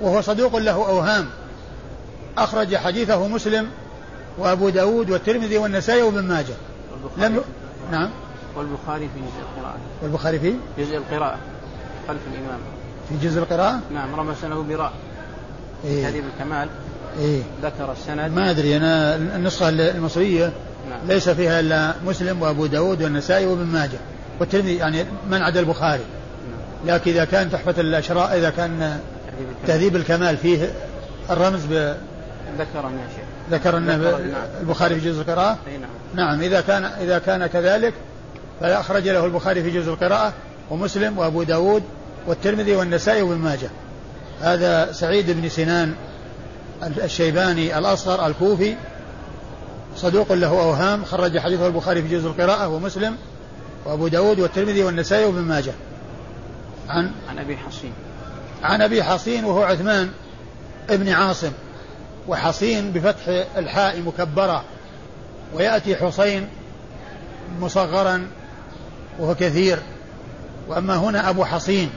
وهو 0.00 0.20
صدوق 0.20 0.56
له 0.56 0.72
أوهام. 0.72 1.26
أخرج 2.38 2.76
حديثه 2.76 3.28
مسلم 3.28 3.68
وأبو 4.38 4.68
داود 4.68 5.10
والترمذي 5.10 5.58
والنسائي 5.58 6.02
وابن 6.02 6.24
ماجه. 6.24 6.54
لم. 7.16 7.40
نعم. 7.92 8.10
والبخاري 8.56 9.08
في 9.14 9.20
جزء 9.20 9.42
القراءة. 9.58 9.78
والبخاري 10.02 10.38
في؟ 10.38 10.54
جزء 10.78 10.96
القراءة 10.96 11.38
خلف 12.08 12.20
الإمام. 12.32 12.60
في 13.08 13.28
جزء 13.28 13.38
القراءة؟ 13.38 13.80
نعم 13.94 14.14
رمى 14.14 14.34
سنه 14.42 14.62
براء. 14.62 14.92
إيه؟ 15.84 16.08
الكمال. 16.08 16.68
إيه؟ 17.18 17.42
ذكر 17.62 17.92
السند. 17.92 18.32
ما 18.32 18.50
أدري 18.50 18.76
أنا 18.76 19.16
النسخة 19.16 19.68
المصرية. 19.68 20.52
ليس 21.08 21.28
فيها 21.28 21.60
إلا 21.60 21.94
مسلم 22.06 22.42
وأبو 22.42 22.66
داود 22.66 23.02
والنسائي 23.02 23.46
وابن 23.46 23.64
ماجه 23.64 23.98
والترمذي 24.40 24.76
يعني 24.76 25.04
من 25.30 25.42
عدا 25.42 25.60
البخاري. 25.60 26.02
نعم. 26.84 26.96
لكن 26.96 27.10
إذا 27.10 27.24
كان 27.24 27.50
تحفة 27.50 27.80
الأشراء 27.80 28.38
إذا 28.38 28.50
كان 28.50 28.98
تهذيب 29.66 29.96
الكمال. 29.96 30.36
فيه 30.36 30.72
الرمز 31.30 31.64
ب 31.64 31.94
ذكر 32.58 32.74
يا 32.74 33.08
شيخ 33.16 33.24
ذكر 33.50 33.76
أن 33.76 34.14
البخاري 34.60 35.00
في 35.00 35.10
جزء 35.10 35.20
القراءة؟ 35.20 35.58
نعم. 36.14 36.26
نعم 36.26 36.42
إذا 36.42 36.60
كان 36.60 36.84
إذا 36.84 37.18
كان 37.18 37.46
كذلك 37.46 37.94
فأخرج 38.60 39.08
له 39.08 39.24
البخاري 39.24 39.62
في 39.62 39.70
جزء 39.70 39.90
القراءة 39.92 40.32
ومسلم 40.70 41.18
وأبو 41.18 41.42
داود 41.42 41.82
والترمذي 42.26 42.76
والنسائي 42.76 43.22
وابن 43.22 43.40
ماجه. 43.40 43.70
هذا 44.40 44.92
سعيد 44.92 45.30
بن 45.30 45.48
سنان 45.48 45.94
الشيباني 47.04 47.78
الأصغر 47.78 48.26
الكوفي 48.26 48.74
صدوق 49.96 50.32
له 50.32 50.48
أوهام 50.48 51.04
خرج 51.04 51.38
حديثه 51.38 51.66
البخاري 51.66 52.02
في 52.02 52.08
جزء 52.08 52.28
القراءة 52.28 52.68
ومسلم 52.68 53.16
وأبو 53.84 54.08
داود 54.08 54.40
والترمذي 54.40 54.84
والنسائي 54.84 55.24
وابن 55.24 55.40
ماجه. 55.40 55.72
عن؟ 56.88 57.10
عن 57.28 57.38
أبي 57.38 57.56
حصين. 57.56 57.92
عن 58.62 58.82
أبي 58.82 59.02
حصين 59.02 59.44
وهو 59.44 59.62
عثمان 59.62 60.10
ابن 60.90 61.08
عاصم. 61.08 61.52
وحصين 62.28 62.92
بفتح 62.92 63.46
الحاء 63.56 64.00
مكبرة. 64.00 64.64
ويأتي 65.54 65.96
حصين 65.96 66.48
مصغرا 67.60 68.26
وهو 69.18 69.34
كثير. 69.34 69.78
وأما 70.68 70.96
هنا 70.96 71.30
أبو 71.30 71.44
حصين 71.44 71.90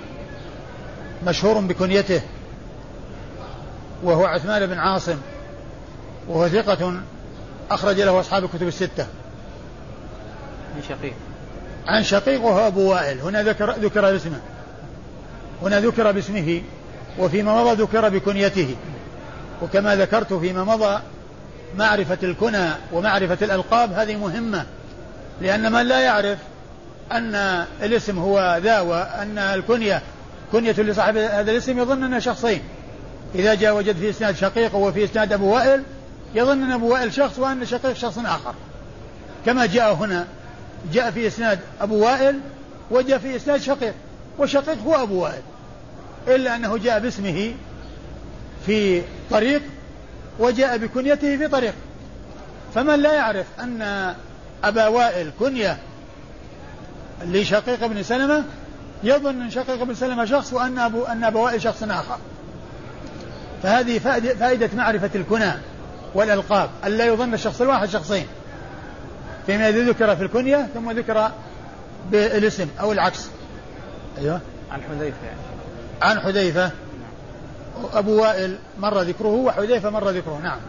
مشهور 1.26 1.60
بكنيته. 1.60 2.22
وهو 4.04 4.26
عثمان 4.26 4.66
بن 4.66 4.78
عاصم. 4.78 5.18
وهو 6.28 6.48
ثقة 6.48 7.02
أخرج 7.72 8.02
له 8.02 8.20
أصحاب 8.20 8.44
الكتب 8.44 8.68
الستة. 8.68 9.08
عن 10.76 10.84
شقيق. 10.90 11.14
عن 11.88 12.04
شقيق 12.04 12.44
وهو 12.44 12.68
أبو 12.68 12.92
وائل. 12.92 13.20
هنا 13.20 13.44
ذكر 13.44 13.72
ذكر 13.72 14.02
باسمه. 14.02 14.40
هنا 15.62 15.80
ذكر 15.80 16.12
باسمه 16.12 16.62
وفيما 17.20 17.64
مضى 17.64 17.84
ذكر 17.84 18.10
بكنيته. 18.10 18.76
وكما 19.62 19.96
ذكرت 19.96 20.34
فيما 20.34 20.64
مضى 20.64 21.00
معرفة 21.78 22.18
الكنى 22.24 22.70
ومعرفة 22.94 23.38
الألقاب 23.42 23.94
هذه 23.94 24.16
مهمة. 24.16 24.66
لأن 25.42 25.72
من 25.72 25.82
لا 25.82 26.00
يعرف 26.00 26.38
أن 27.12 27.36
الاسم 27.84 28.20
هو 28.20 28.60
ذا 28.64 28.80
وأن 28.80 29.38
الكنية 29.38 30.02
كنية 30.52 30.72
لصاحب 30.72 31.18
هذا 31.18 31.52
الاسم 31.52 31.80
يظن 31.80 32.04
أنه 32.04 32.20
شخصين. 32.20 32.62
إذا 33.36 33.54
جاء 33.54 33.76
وجد 33.76 33.96
في 33.96 34.10
إسناد 34.10 34.36
شقيق 34.36 34.76
وفي 34.76 35.04
إسناد 35.04 35.34
أبو 35.34 35.56
وائل 35.56 35.84
يظن 36.36 36.64
أن 36.64 36.72
أبو 36.72 36.94
وائل 36.94 37.14
شخص 37.14 37.40
وأن 37.40 37.66
شقيق 37.66 37.94
شخص 37.94 38.18
آخر. 38.18 38.54
كما 39.46 39.66
جاء 39.66 39.94
هنا 39.94 40.28
جاء 40.94 41.12
في 41.12 41.28
إسناد 41.28 41.60
أبو 41.82 42.06
وائل 42.06 42.40
وجاء 42.92 43.18
في 43.18 43.36
إسناد 43.36 43.62
شقيق 43.62 43.94
وشقيق 44.38 44.78
هو 44.84 45.04
أبو 45.04 45.24
وائل. 45.24 45.42
إلا 46.28 46.56
أنه 46.56 46.78
جاء 46.78 47.00
باسمه 47.00 47.54
في 48.66 49.02
طريق 49.32 49.62
وجاء 50.40 50.78
بكنيته 50.78 51.38
في 51.38 51.48
طريق. 51.48 51.74
فمن 52.76 53.00
لا 53.00 53.14
يعرف 53.14 53.46
أن 53.60 54.14
أبا 54.64 54.88
وائل 54.88 55.32
كنية 55.40 55.78
لشقيق 57.26 57.86
بن 57.86 58.04
سلمة 58.04 58.44
يظن 59.04 59.42
أن 59.42 59.52
شقيق 59.52 59.84
بن 59.84 59.96
سلمة 59.96 60.26
شخص 60.26 60.54
وأن 60.54 60.80
أبو 60.80 61.04
أن 61.04 61.24
أبا 61.24 61.40
وائل 61.40 61.62
شخص 61.62 61.84
آخر. 61.84 62.18
فهذه 63.64 64.00
فائدة 64.40 64.70
معرفة 64.74 65.10
الكنى. 65.16 65.52
والألقاب 66.18 66.70
ألا 66.86 67.06
يظن 67.06 67.34
الشخص 67.34 67.62
الواحد 67.62 67.90
شخصين. 67.90 68.28
فيما 69.46 69.70
إذا 69.70 69.84
ذكر 69.84 70.16
في 70.16 70.24
الكنية 70.24 70.68
ثم 70.74 70.92
ذكر 70.92 71.32
بالاسم 72.12 72.68
أو 72.80 72.92
العكس. 72.92 73.30
أيوه. 74.18 74.40
عن 74.72 74.82
حذيفة 74.82 75.18
يعني. 75.26 75.40
عن 76.02 76.20
حذيفة. 76.20 76.72
أبو 77.94 78.22
وائل 78.22 78.58
مر 78.80 79.02
ذكره 79.02 79.28
وحذيفة 79.28 79.90
مر 79.90 80.10
ذكره 80.10 80.40
نعم. 80.44 80.60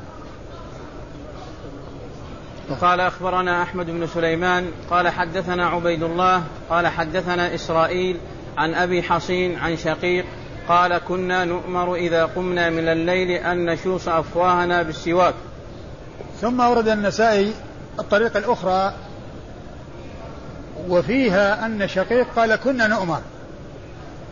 وقال 2.71 3.01
أخبرنا 3.01 3.63
أحمد 3.63 3.87
بن 3.87 4.07
سليمان 4.07 4.71
قال 4.91 5.09
حدثنا 5.09 5.67
عبيد 5.67 6.03
الله 6.03 6.43
قال 6.71 6.87
حدثنا 6.87 7.55
إسرائيل 7.55 8.21
عن 8.59 8.75
أبي 8.75 9.03
حصين 9.03 9.59
عن 9.59 9.77
شقيق 9.77 10.25
قال 10.69 10.99
كنا 10.99 11.45
نؤمر 11.45 11.95
إذا 11.95 12.25
قمنا 12.25 12.71
من 12.71 12.89
الليل 12.89 13.31
أن 13.31 13.67
نشوص 13.67 14.09
أفواهنا 14.09 14.83
بالسواك. 14.83 15.35
ثم 16.41 16.61
ورد 16.61 16.89
النسائي 16.89 17.53
الطريقة 17.99 18.39
الأخرى 18.39 18.93
وفيها 20.89 21.67
أن 21.67 21.89
شقيق 21.89 22.27
قال 22.37 22.57
كنا 22.57 22.87
نؤمر. 22.87 23.21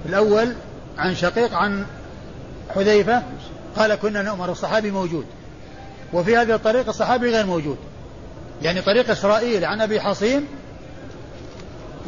الأول 0.07 0.55
عن 0.99 1.15
شقيق 1.15 1.55
عن 1.55 1.87
حذيفة 2.75 3.23
قال 3.77 3.95
كنا 3.95 4.23
نؤمر 4.23 4.53
الصحابي 4.53 4.91
موجود. 4.91 5.27
وفي 6.13 6.37
هذه 6.37 6.55
الطريقة 6.55 6.91
الصحابي 6.91 7.31
غير 7.31 7.47
موجود. 7.47 7.77
يعني 8.63 8.83
طريق 8.83 9.11
إسرائيل 9.11 9.65
عن 9.65 9.81
أبي 9.81 10.01
حصين 10.01 10.47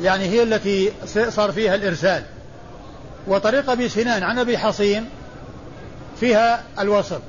يعني 0.03 0.25
هي 0.25 0.43
التي 0.43 0.93
صار 1.29 1.53
فيها 1.53 1.75
الإرسال. 1.75 2.23
وطريق 3.29 3.71
أبي 3.71 3.89
سنان 3.89 4.23
عن 4.23 4.39
أبي 4.39 4.59
حصين 4.59 5.09
فيها 6.21 6.63
الوصل 6.79 7.21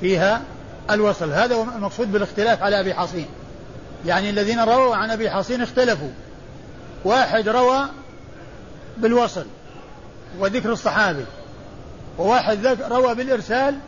فيها 0.00 0.42
الوصل. 0.90 1.32
هذا 1.32 1.54
هو 1.54 1.62
المقصود 1.62 2.12
بالاختلاف 2.12 2.62
على 2.62 2.80
أبي 2.80 2.94
حصين. 2.94 3.26
يعني 4.06 4.30
الذين 4.30 4.60
رووا 4.60 4.96
عن 4.96 5.10
أبي 5.10 5.30
حصين 5.30 5.62
اختلفوا. 5.62 6.10
واحد 7.04 7.48
روى 7.48 7.88
بالوصل 8.96 9.46
وذكر 10.38 10.72
الصحابي 10.72 11.24
وواحد 12.18 12.66
روى 12.66 13.14
بالإرسال 13.14 13.78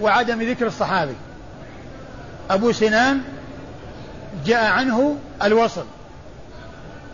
وعدم 0.00 0.42
ذكر 0.42 0.66
الصحابي. 0.66 1.14
أبو 2.50 2.72
سنان 2.72 3.22
جاء 4.46 4.64
عنه 4.64 5.16
الوصل 5.42 5.84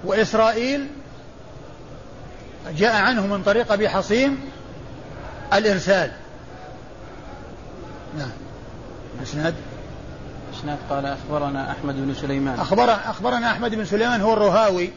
وإسرائيل 0.04 0.86
جاء 2.70 2.96
عنه 2.96 3.26
من 3.26 3.42
طريق 3.42 3.72
أبي 3.72 3.88
حصين 3.88 4.38
الإرسال. 5.52 6.12
نعم. 8.18 8.30
إسناد 9.22 9.54
إسناد 10.54 10.78
قال 10.90 11.06
أخبرنا 11.06 11.70
أحمد 11.70 11.94
بن 11.94 12.14
سليمان. 12.14 12.60
أخبر 12.60 12.92
أخبرنا 12.92 13.50
أحمد 13.50 13.74
بن 13.74 13.84
سليمان 13.84 14.20
هو 14.20 14.32
الرهاوي 14.32 14.90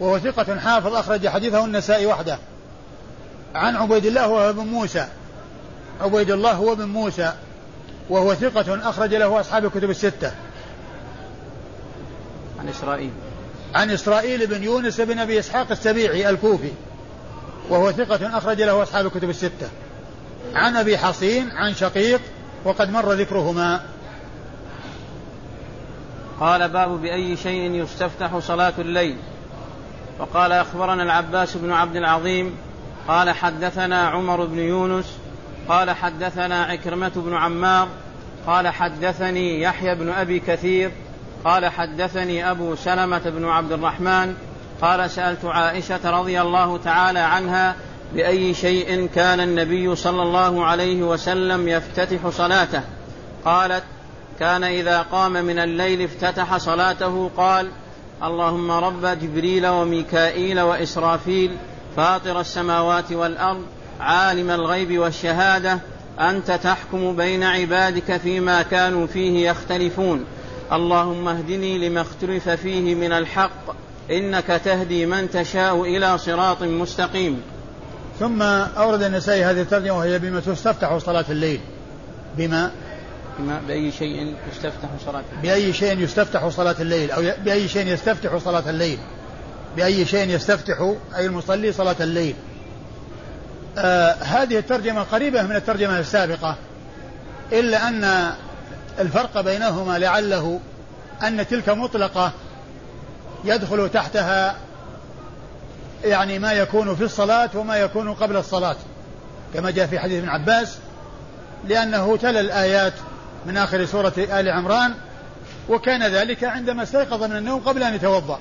وهو 0.00 0.18
ثقة 0.18 0.58
حافظ 0.58 0.94
أخرج 0.94 1.28
حديثه 1.28 1.64
النسائي 1.64 2.06
وحده. 2.06 2.38
عن 3.54 3.76
عبيد 3.76 4.06
الله 4.06 4.28
وهو 4.28 4.52
بن 4.52 4.66
موسى. 4.66 5.06
عبيد 6.00 6.30
الله 6.30 6.52
هو 6.52 6.74
بن 6.74 6.84
موسى 6.84 7.32
وهو 8.10 8.34
ثقة 8.34 8.88
أخرج 8.88 9.14
له 9.14 9.40
أصحاب 9.40 9.64
الكتب 9.64 9.90
الستة. 9.90 10.32
عن 12.60 12.68
إسرائيل. 12.68 13.10
عن 13.74 13.90
إسرائيل 13.90 14.46
بن 14.46 14.62
يونس 14.62 15.00
بن 15.00 15.18
أبي 15.18 15.38
إسحاق 15.38 15.70
السبيعي 15.70 16.30
الكوفي. 16.30 16.70
وهو 17.68 17.92
ثقة 17.92 18.38
أخرج 18.38 18.62
له 18.62 18.82
أصحاب 18.82 19.06
الكتب 19.06 19.30
الستة. 19.30 19.68
عن 20.54 20.76
أبي 20.76 20.98
حصين 20.98 21.50
عن 21.50 21.74
شقيق 21.74 22.20
وقد 22.64 22.90
مر 22.90 23.12
ذكرهما. 23.12 23.80
قال 26.40 26.68
باب 26.68 27.02
بأي 27.02 27.36
شيء 27.36 27.70
يستفتح 27.70 28.38
صلاة 28.38 28.74
الليل. 28.78 29.16
وقال 30.18 30.52
أخبرنا 30.52 31.02
العباس 31.02 31.56
بن 31.56 31.72
عبد 31.72 31.96
العظيم 31.96 32.56
قال 33.08 33.30
حدثنا 33.30 34.08
عمر 34.08 34.44
بن 34.44 34.58
يونس 34.58 35.16
قال 35.68 35.90
حدثنا 35.90 36.64
عكرمة 36.64 37.12
بن 37.16 37.34
عمار 37.34 37.88
قال 38.46 38.68
حدثني 38.68 39.62
يحيى 39.62 39.94
بن 39.94 40.08
أبي 40.08 40.40
كثير 40.40 40.90
قال 41.44 41.66
حدثني 41.66 42.50
أبو 42.50 42.74
سلمة 42.74 43.18
بن 43.18 43.44
عبد 43.44 43.72
الرحمن 43.72 44.36
قال 44.82 45.10
سألت 45.10 45.44
عائشة 45.44 46.10
رضي 46.10 46.40
الله 46.40 46.78
تعالى 46.78 47.18
عنها 47.18 47.76
بأي 48.14 48.54
شيء 48.54 49.08
كان 49.14 49.40
النبي 49.40 49.96
صلى 49.96 50.22
الله 50.22 50.64
عليه 50.64 51.02
وسلم 51.02 51.68
يفتتح 51.68 52.28
صلاته. 52.28 52.82
قالت 53.44 53.84
كان 54.40 54.64
إذا 54.64 55.02
قام 55.02 55.32
من 55.32 55.58
الليل 55.58 56.02
افتتح 56.02 56.56
صلاته 56.56 57.30
قال 57.36 57.70
اللهم 58.22 58.70
رب 58.70 59.06
جبريل 59.06 59.66
وميكائيل 59.66 60.60
وإسرافيل 60.60 61.56
فاطر 61.96 62.40
السماوات 62.40 63.12
والأرض 63.12 63.62
عالم 64.00 64.50
الغيب 64.50 64.98
والشهادة 64.98 65.78
أنت 66.20 66.50
تحكم 66.50 67.16
بين 67.16 67.42
عبادك 67.42 68.16
فيما 68.16 68.62
كانوا 68.62 69.06
فيه 69.06 69.50
يختلفون. 69.50 70.24
اللهم 70.72 71.28
اهدني 71.28 71.88
لما 71.88 72.00
اختلف 72.00 72.48
فيه 72.48 72.94
من 72.94 73.12
الحق 73.12 73.74
إنك 74.12 74.60
تهدي 74.64 75.06
من 75.06 75.30
تشاء 75.30 75.82
إلى 75.82 76.18
صراط 76.18 76.62
مستقيم. 76.62 77.42
ثم 78.20 78.42
أورد 78.42 79.02
النسائي 79.02 79.44
هذه 79.44 79.60
الترجمة 79.60 79.98
وهي 79.98 80.18
بما 80.18 80.40
تستفتح 80.40 80.98
صلاة 80.98 81.24
الليل. 81.30 81.60
بما؟ 82.36 82.70
بما 83.38 83.60
بأي 83.68 83.92
شيء 83.92 84.36
يستفتح 84.52 84.88
صلاة 85.06 85.22
الليل؟ 85.32 85.42
بأي 85.42 85.72
شيء 85.72 85.98
يستفتح 85.98 86.48
صلاة 86.48 86.76
الليل 86.80 87.10
أو 87.10 87.22
بأي 87.44 87.68
شيء 87.68 87.86
يستفتح 87.86 88.36
صلاة 88.36 88.70
الليل. 88.70 88.98
بأي 89.76 90.04
شيء 90.06 90.28
يستفتح 90.28 90.94
أي 91.16 91.26
المصلي 91.26 91.72
صلاة 91.72 91.96
الليل. 92.00 92.34
آه 93.78 94.12
هذه 94.12 94.58
الترجمة 94.58 95.02
قريبة 95.02 95.42
من 95.42 95.56
الترجمة 95.56 95.98
السابقة 95.98 96.56
إلا 97.52 97.88
أن 97.88 98.32
الفرق 98.98 99.40
بينهما 99.40 99.98
لعله 99.98 100.60
أن 101.22 101.46
تلك 101.46 101.68
مطلقة 101.68 102.32
يدخل 103.44 103.88
تحتها 103.88 104.56
يعني 106.04 106.38
ما 106.38 106.52
يكون 106.52 106.96
في 106.96 107.04
الصلاة 107.04 107.50
وما 107.54 107.76
يكون 107.76 108.14
قبل 108.14 108.36
الصلاة. 108.36 108.76
كما 109.54 109.70
جاء 109.70 109.86
في 109.86 109.98
حديث 109.98 110.18
ابن 110.18 110.28
عباس 110.28 110.78
لأنه 111.68 112.16
تلا 112.16 112.40
الآيات 112.40 112.92
من 113.46 113.56
آخر 113.56 113.86
سورة 113.86 114.12
آل 114.18 114.48
عمران 114.48 114.94
وكان 115.68 116.02
ذلك 116.02 116.44
عندما 116.44 116.82
استيقظ 116.82 117.22
من 117.22 117.36
النوم 117.36 117.60
قبل 117.60 117.82
أن 117.82 117.94
يتوضأ. 117.94 118.38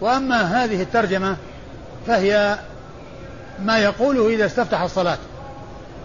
وأما 0.00 0.64
هذه 0.64 0.82
الترجمة 0.82 1.36
فهي 2.06 2.58
ما 3.62 3.78
يقوله 3.78 4.28
إذا 4.28 4.46
استفتح 4.46 4.80
الصلاة. 4.80 5.18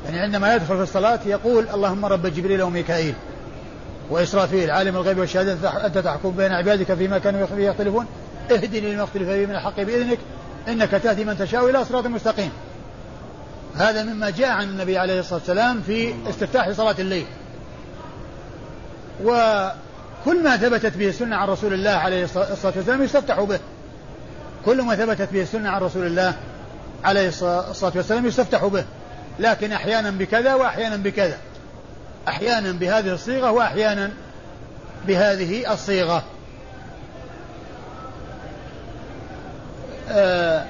يعني 0.06 0.20
عندما 0.20 0.56
يدخل 0.56 0.78
في 0.78 0.84
الصلاة 0.84 1.20
يقول 1.26 1.68
اللهم 1.74 2.06
رب 2.06 2.28
جبريل 2.28 2.62
وميكائيل. 2.62 3.16
وإسرافيل 4.14 4.72
عالم 4.72 4.96
الغيب 4.96 5.18
والشهادة 5.18 5.86
أنت 5.86 5.98
تحكم 5.98 6.32
بين 6.32 6.52
عبادك 6.52 6.94
فيما 6.94 7.18
كانوا 7.18 7.46
فيه 7.46 7.70
يختلفون. 7.70 8.06
اهدني 8.52 8.94
لما 8.94 9.04
اختلف 9.04 9.30
فيه 9.30 9.46
من 9.46 9.56
الحق 9.56 9.82
بإذنك 9.82 10.18
إنك 10.68 10.92
تهدي 10.92 11.26
من 11.26 11.38
تشاء 11.38 11.70
إلى 11.70 11.86
صراط 11.86 12.06
مستقيم. 12.06 12.52
هذا 13.76 14.04
مما 14.04 14.30
جاء 14.30 14.50
عن 14.50 14.64
النبي 14.64 14.98
عليه 14.98 15.20
الصلاة 15.20 15.40
والسلام 15.40 15.82
في 15.82 16.14
استفتاح 16.30 16.72
صلاة 16.72 16.96
الليل. 17.00 17.26
وكل 19.24 20.44
ما 20.44 20.58
ثبتت 20.58 20.98
به 20.98 21.08
السنة 21.08 21.36
عن 21.36 21.48
رسول 21.48 21.74
الله 21.74 21.92
عليه 21.92 22.24
الصلاة 22.24 22.74
والسلام 22.76 23.04
يستفتح 23.04 23.40
به. 23.40 23.60
كل 24.66 24.82
ما 24.82 24.96
ثبتت 24.96 25.34
به 25.34 25.42
السنة 25.42 25.70
عن 25.70 25.82
رسول 25.82 26.06
الله 26.06 26.34
عليه 27.04 27.28
الصلاة 27.28 27.94
والسلام 27.96 28.26
يستفتح 28.26 28.66
به. 28.66 28.84
لكن 29.40 29.72
أحيانا 29.72 30.12
بكذا 30.12 30.54
وأحيانا 30.54 30.96
بكذا. 30.96 31.38
أحيانا 32.28 32.72
بهذه 32.72 33.14
الصيغة 33.14 33.52
وأحيانا 33.52 34.12
بهذه 35.08 35.74
الصيغة. 35.74 36.24
آه 40.10 40.66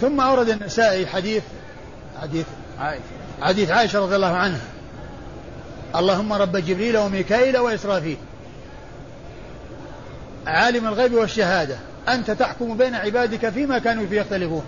ثم 0.00 0.20
أورد 0.20 0.48
النسائي 0.48 1.06
حديث 1.06 1.42
حديث 2.22 2.46
عائشة. 2.78 3.02
حديث 3.42 3.70
عائشة 3.70 4.00
رضي 4.00 4.16
الله 4.16 4.36
عنها. 4.36 4.60
اللهم 5.96 6.32
رب 6.32 6.56
جبريل 6.56 6.98
وميكائيل 6.98 7.58
وإسرافيل. 7.58 8.16
عالم 10.46 10.86
الغيب 10.86 11.14
والشهادة. 11.14 11.76
أنت 12.08 12.30
تحكم 12.30 12.76
بين 12.76 12.94
عبادك 12.94 13.48
فيما 13.48 13.78
كانوا 13.78 14.06
فيه 14.06 14.20
يختلفون. 14.20 14.64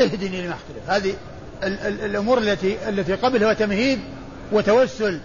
اهدني 0.00 0.42
لما 0.42 0.54
اختلف. 0.54 0.90
هذه 0.90 1.14
ال- 1.62 1.80
ال- 1.86 2.04
الأمور 2.04 2.38
التي 2.38 2.88
التي 2.88 3.14
قبل 3.14 3.44
هو 3.44 3.52
تمهيد 3.52 4.00
وتوسل 4.52 5.20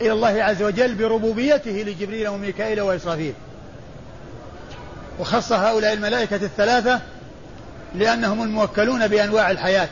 إلى 0.00 0.12
الله 0.12 0.42
عز 0.42 0.62
وجل 0.62 0.94
بربوبيته 0.94 1.70
لجبريل 1.70 2.28
وميكائيل 2.28 2.80
وإسرافيل. 2.80 3.34
وخص 5.20 5.52
هؤلاء 5.52 5.92
الملائكة 5.92 6.36
الثلاثة 6.36 7.00
لأنهم 7.94 8.42
الموكلون 8.42 9.06
بأنواع 9.08 9.50
الحياة. 9.50 9.88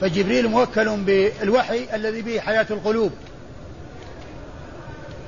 فجبريل 0.00 0.48
موكل 0.48 0.96
بالوحي 0.96 1.86
الذي 1.94 2.22
به 2.22 2.40
حياة 2.40 2.66
القلوب 2.70 3.12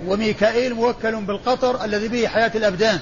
وميكائيل 0.06 0.74
موكل 0.74 1.20
بالقطر 1.20 1.84
الذي 1.84 2.08
به 2.08 2.28
حياة 2.28 2.50
الأبدان 2.54 3.00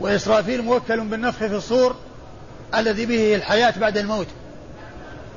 وإسرافيل 0.00 0.62
موكل 0.62 1.00
بالنفخ 1.00 1.38
في 1.38 1.54
الصور 1.56 1.96
الذي 2.74 3.06
به 3.06 3.34
الحياة 3.34 3.74
بعد 3.78 3.98
الموت 3.98 4.26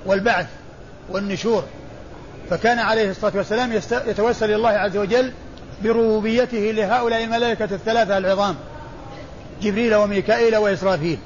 والبعث. 0.06 0.47
والنشور. 1.09 1.63
فكان 2.49 2.79
عليه 2.79 3.11
الصلاة 3.11 3.31
والسلام 3.35 3.73
يتوسل 4.07 4.45
إلى 4.45 4.55
الله 4.55 4.69
عز 4.69 4.97
وجل 4.97 5.31
بربوبيته 5.83 6.57
لهؤلاء 6.57 7.23
الملائكة 7.23 7.63
الثلاثة 7.63 8.17
العظام 8.17 8.55
جبريل 9.61 9.95
وميكائيل 9.95 10.55
وإسرافيل. 10.55 11.17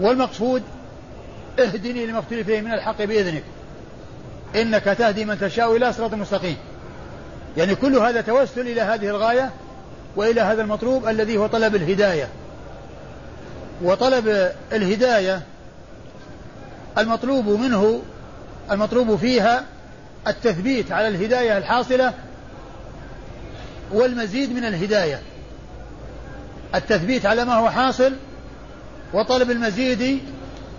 والمقصود 0.00 0.62
اهدني 1.58 2.06
لما 2.06 2.18
اختلف 2.18 2.46
فيه 2.46 2.60
من 2.60 2.72
الحق 2.72 3.04
بإذنك. 3.04 3.42
إنك 4.56 4.84
تهدي 4.84 5.24
من 5.24 5.40
تشاء 5.40 5.76
إلى 5.76 5.92
صراط 5.92 6.14
مستقيم. 6.14 6.56
يعني 7.56 7.74
كل 7.74 7.96
هذا 7.96 8.20
توسل 8.20 8.60
إلى 8.60 8.80
هذه 8.80 9.08
الغاية 9.08 9.50
وإلى 10.16 10.40
هذا 10.40 10.62
المطلوب 10.62 11.08
الذي 11.08 11.36
هو 11.36 11.46
طلب 11.46 11.74
الهداية. 11.74 12.28
وطلب 13.82 14.52
الهداية 14.72 15.42
المطلوب 16.98 17.48
منه 17.48 18.02
المطلوب 18.70 19.16
فيها 19.16 19.64
التثبيت 20.26 20.92
على 20.92 21.08
الهداية 21.08 21.58
الحاصلة 21.58 22.12
والمزيد 23.92 24.52
من 24.52 24.64
الهداية. 24.64 25.20
التثبيت 26.74 27.26
على 27.26 27.44
ما 27.44 27.54
هو 27.54 27.70
حاصل 27.70 28.12
وطلب 29.12 29.50
المزيد 29.50 30.20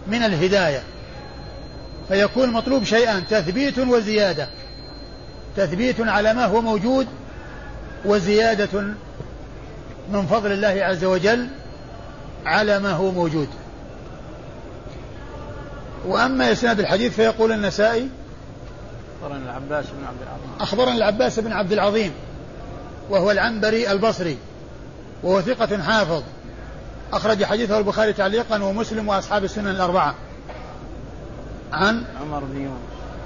من 0.08 0.24
الهداية. 0.24 0.84
فيكون 2.08 2.50
مطلوب 2.50 2.84
شيئان 2.84 3.28
تثبيت 3.28 3.80
وزيادة. 3.80 4.48
تثبيت 5.58 6.02
على 6.02 6.34
ما 6.34 6.46
هو 6.46 6.62
موجود 6.62 7.08
وزيادة 8.06 8.82
من 10.10 10.26
فضل 10.26 10.52
الله 10.52 10.84
عز 10.86 11.04
وجل 11.04 11.48
على 12.46 12.80
ما 12.80 12.91
هو 12.91 13.12
موجود. 13.12 13.48
وأما 16.08 16.52
إسناد 16.52 16.80
الحديث 16.80 17.16
فيقول 17.16 17.52
النسائي 17.52 18.10
أخبرنا 19.22 19.44
العباس 19.46 19.86
بن 19.86 20.06
عبد 20.06 20.22
العظيم. 20.22 20.52
أخبرنا 20.60 20.96
العباس 20.96 21.39
بن 21.39 21.52
عبد 21.52 21.72
العظيم 21.72 22.13
وهو 23.10 23.32
العنبري 23.32 23.92
البصري 23.92 24.38
وهو 25.24 25.42
ثقة 25.42 25.82
حافظ 25.82 26.24
أخرج 27.13 27.44
حديثه 27.44 27.78
البخاري 27.78 28.13
تعليقا 28.13 28.63
ومسلم 28.63 29.08
وأصحاب 29.08 29.44
السنن 29.44 29.68
الأربعة. 29.68 30.16
عن 31.74 32.04
عمر 32.22 32.39
بن 32.39 32.62
يونس. 32.62 32.80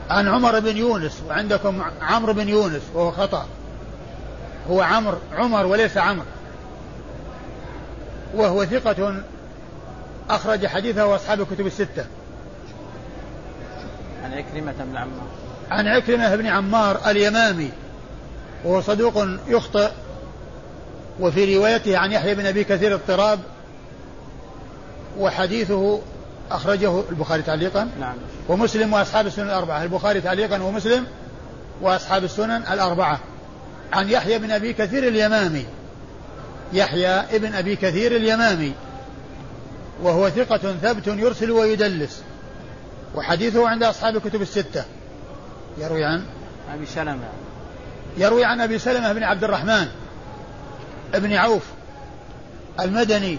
عن 0.09 0.27
عمر 0.27 0.59
بن 0.59 0.77
يونس 0.77 1.21
وعندكم 1.27 1.81
عمرو 2.01 2.33
بن 2.33 2.49
يونس 2.49 2.81
وهو 2.93 3.11
خطأ. 3.11 3.45
هو 4.69 4.81
عمر 4.81 5.17
عمر 5.35 5.65
وليس 5.65 5.97
عمر 5.97 6.25
وهو 8.35 8.65
ثقة 8.65 9.23
أخرج 10.29 10.67
حديثه 10.67 11.15
أصحاب 11.15 11.41
الكتب 11.41 11.67
الستة. 11.67 12.05
عن 14.27 14.33
عكرمة 14.33 14.73
بن 14.79 14.97
عمار. 14.97 15.27
عن 15.71 15.87
عكرمة 15.87 16.35
بن 16.35 16.47
عمار 16.47 17.09
اليمامي 17.09 17.69
وهو 18.65 18.81
صدوق 18.81 19.27
يخطئ 19.47 19.89
وفي 21.19 21.57
روايته 21.57 21.97
عن 21.97 22.11
يحيى 22.11 22.35
بن 22.35 22.45
أبي 22.45 22.63
كثير 22.63 22.93
اضطراب 22.93 23.39
وحديثه 25.19 26.01
أخرجه 26.51 27.03
البخاري 27.09 27.41
تعليقا 27.41 27.89
نعم. 27.99 28.15
ومسلم 28.49 28.93
وأصحاب 28.93 29.27
السنن 29.27 29.45
الأربعة. 29.45 29.83
البخاري 29.83 30.21
تعليقا 30.21 30.63
ومسلم 30.63 31.05
وأصحاب 31.81 32.23
السنن 32.23 32.63
الأربعة. 32.71 33.19
عن 33.93 34.09
يحيى 34.09 34.39
بن 34.39 34.51
أبي 34.51 34.73
كثير 34.73 35.07
اليمامي. 35.07 35.65
يحيى 36.73 37.09
ابن 37.09 37.53
أبي 37.53 37.75
كثير 37.75 38.15
اليمامي 38.15 38.73
وهو 40.03 40.29
ثقة 40.29 40.75
ثبت 40.81 41.07
يرسل 41.07 41.51
ويدلس. 41.51 42.21
وحديثه 43.15 43.67
عند 43.67 43.83
أصحاب 43.83 44.15
الكتب 44.15 44.41
الستة. 44.41 44.85
يروي 45.77 46.05
عن 46.05 46.23
أبي 46.73 46.85
سلمة. 46.85 47.29
يروي 48.17 48.45
عن 48.45 48.61
أبي 48.61 48.79
سلمة 48.79 49.13
بن 49.13 49.23
عبد 49.23 49.43
الرحمن 49.43 49.87
بن 51.13 51.33
عوف 51.33 51.63
المدني 52.79 53.37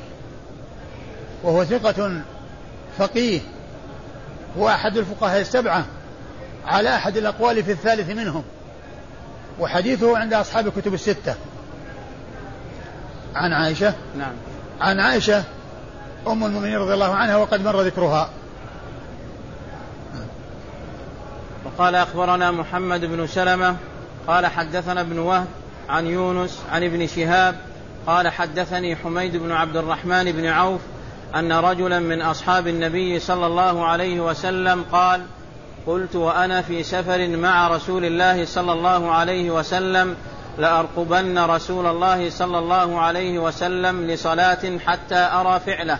وهو 1.43 1.64
ثقة 1.64 2.22
فقيه 2.99 3.40
هو 4.59 4.68
أحد 4.68 4.97
الفقهاء 4.97 5.40
السبعة 5.40 5.84
على 6.66 6.95
أحد 6.95 7.16
الأقوال 7.16 7.64
في 7.64 7.72
الثالث 7.72 8.11
منهم 8.11 8.45
وحديثه 9.61 10.18
عند 10.18 10.34
أصحاب 10.34 10.66
الكتب 10.66 10.95
الستة. 10.95 11.34
عن 13.34 13.53
عائشة؟ 13.53 13.95
نعم. 14.18 14.32
عن 14.80 15.01
عائشة 15.01 15.45
أم 16.26 16.45
المؤمنين 16.45 16.76
رضي 16.76 16.95
الله 16.95 17.14
عنها 17.14 17.36
وقد 17.36 17.64
مر 17.64 17.82
ذكرها. 17.82 18.30
وقال 21.79 21.95
أخبرنا 21.95 22.51
محمد 22.51 23.05
بن 23.05 23.26
سلمة 23.26 23.76
قال 24.26 24.47
حدثنا 24.47 25.01
ابن 25.01 25.18
وهب 25.18 25.47
عن 25.89 26.07
يونس 26.07 26.62
عن 26.72 26.85
ابن 26.85 27.07
شهاب 27.07 27.57
قال 28.07 28.29
حدثني 28.29 28.97
حميد 28.97 29.37
بن 29.37 29.53
عبد 29.53 29.76
الرحمن 29.76 30.33
بن 30.33 30.47
عوف 30.47 30.81
أن 31.35 31.53
رجلا 31.53 31.99
من 31.99 32.22
أصحاب 32.22 32.68
النبي 32.68 33.18
صلى 33.18 33.47
الله 33.47 33.85
عليه 33.85 34.20
وسلم 34.20 34.85
قال 34.93 35.22
قلت 35.87 36.16
وأنا 36.16 36.62
في 36.62 36.83
سفر 36.83 37.29
مع 37.29 37.68
رسول 37.68 38.05
الله 38.05 38.45
صلى 38.45 38.72
الله 38.72 39.11
عليه 39.11 39.51
وسلم 39.51 40.16
لأرقبن 40.59 41.39
رسول 41.39 41.87
الله 41.87 42.31
صلى 42.31 42.59
الله 42.59 43.01
عليه 43.01 43.39
وسلم 43.39 44.07
لصلاة 44.07 44.79
حتى 44.87 45.29
أرى 45.33 45.61
فعله 45.61 45.99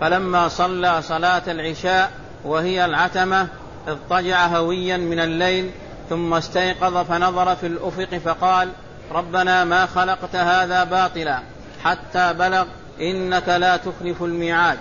فلما 0.00 0.48
صلى 0.48 1.02
صلاة 1.02 1.42
العشاء 1.48 2.10
وهي 2.44 2.84
العتمة 2.84 3.48
اضطجع 3.88 4.46
هويا 4.46 4.96
من 4.96 5.18
الليل 5.18 5.70
ثم 6.08 6.34
استيقظ 6.34 6.96
فنظر 6.96 7.56
في 7.56 7.66
الأفق 7.66 8.18
فقال 8.24 8.68
ربنا 9.12 9.64
ما 9.64 9.86
خلقت 9.86 10.36
هذا 10.36 10.84
باطلا 10.84 11.42
حتى 11.84 12.32
بلغ 12.32 12.64
إنك 13.00 13.48
لا 13.48 13.76
تخلف 13.76 14.22
الميعاد. 14.22 14.78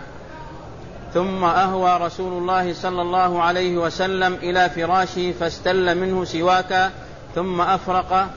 ثم 1.14 1.44
أهوى 1.44 2.06
رسول 2.06 2.34
الله 2.34 2.74
صلى 2.74 3.02
الله 3.02 3.42
عليه 3.42 3.78
وسلم 3.78 4.34
إلى 4.34 4.70
فراشه 4.70 5.34
فاستل 5.40 5.98
منه 5.98 6.26
سواكا 6.26 6.92
ثم 7.36 7.62
أفرق 7.62 8.28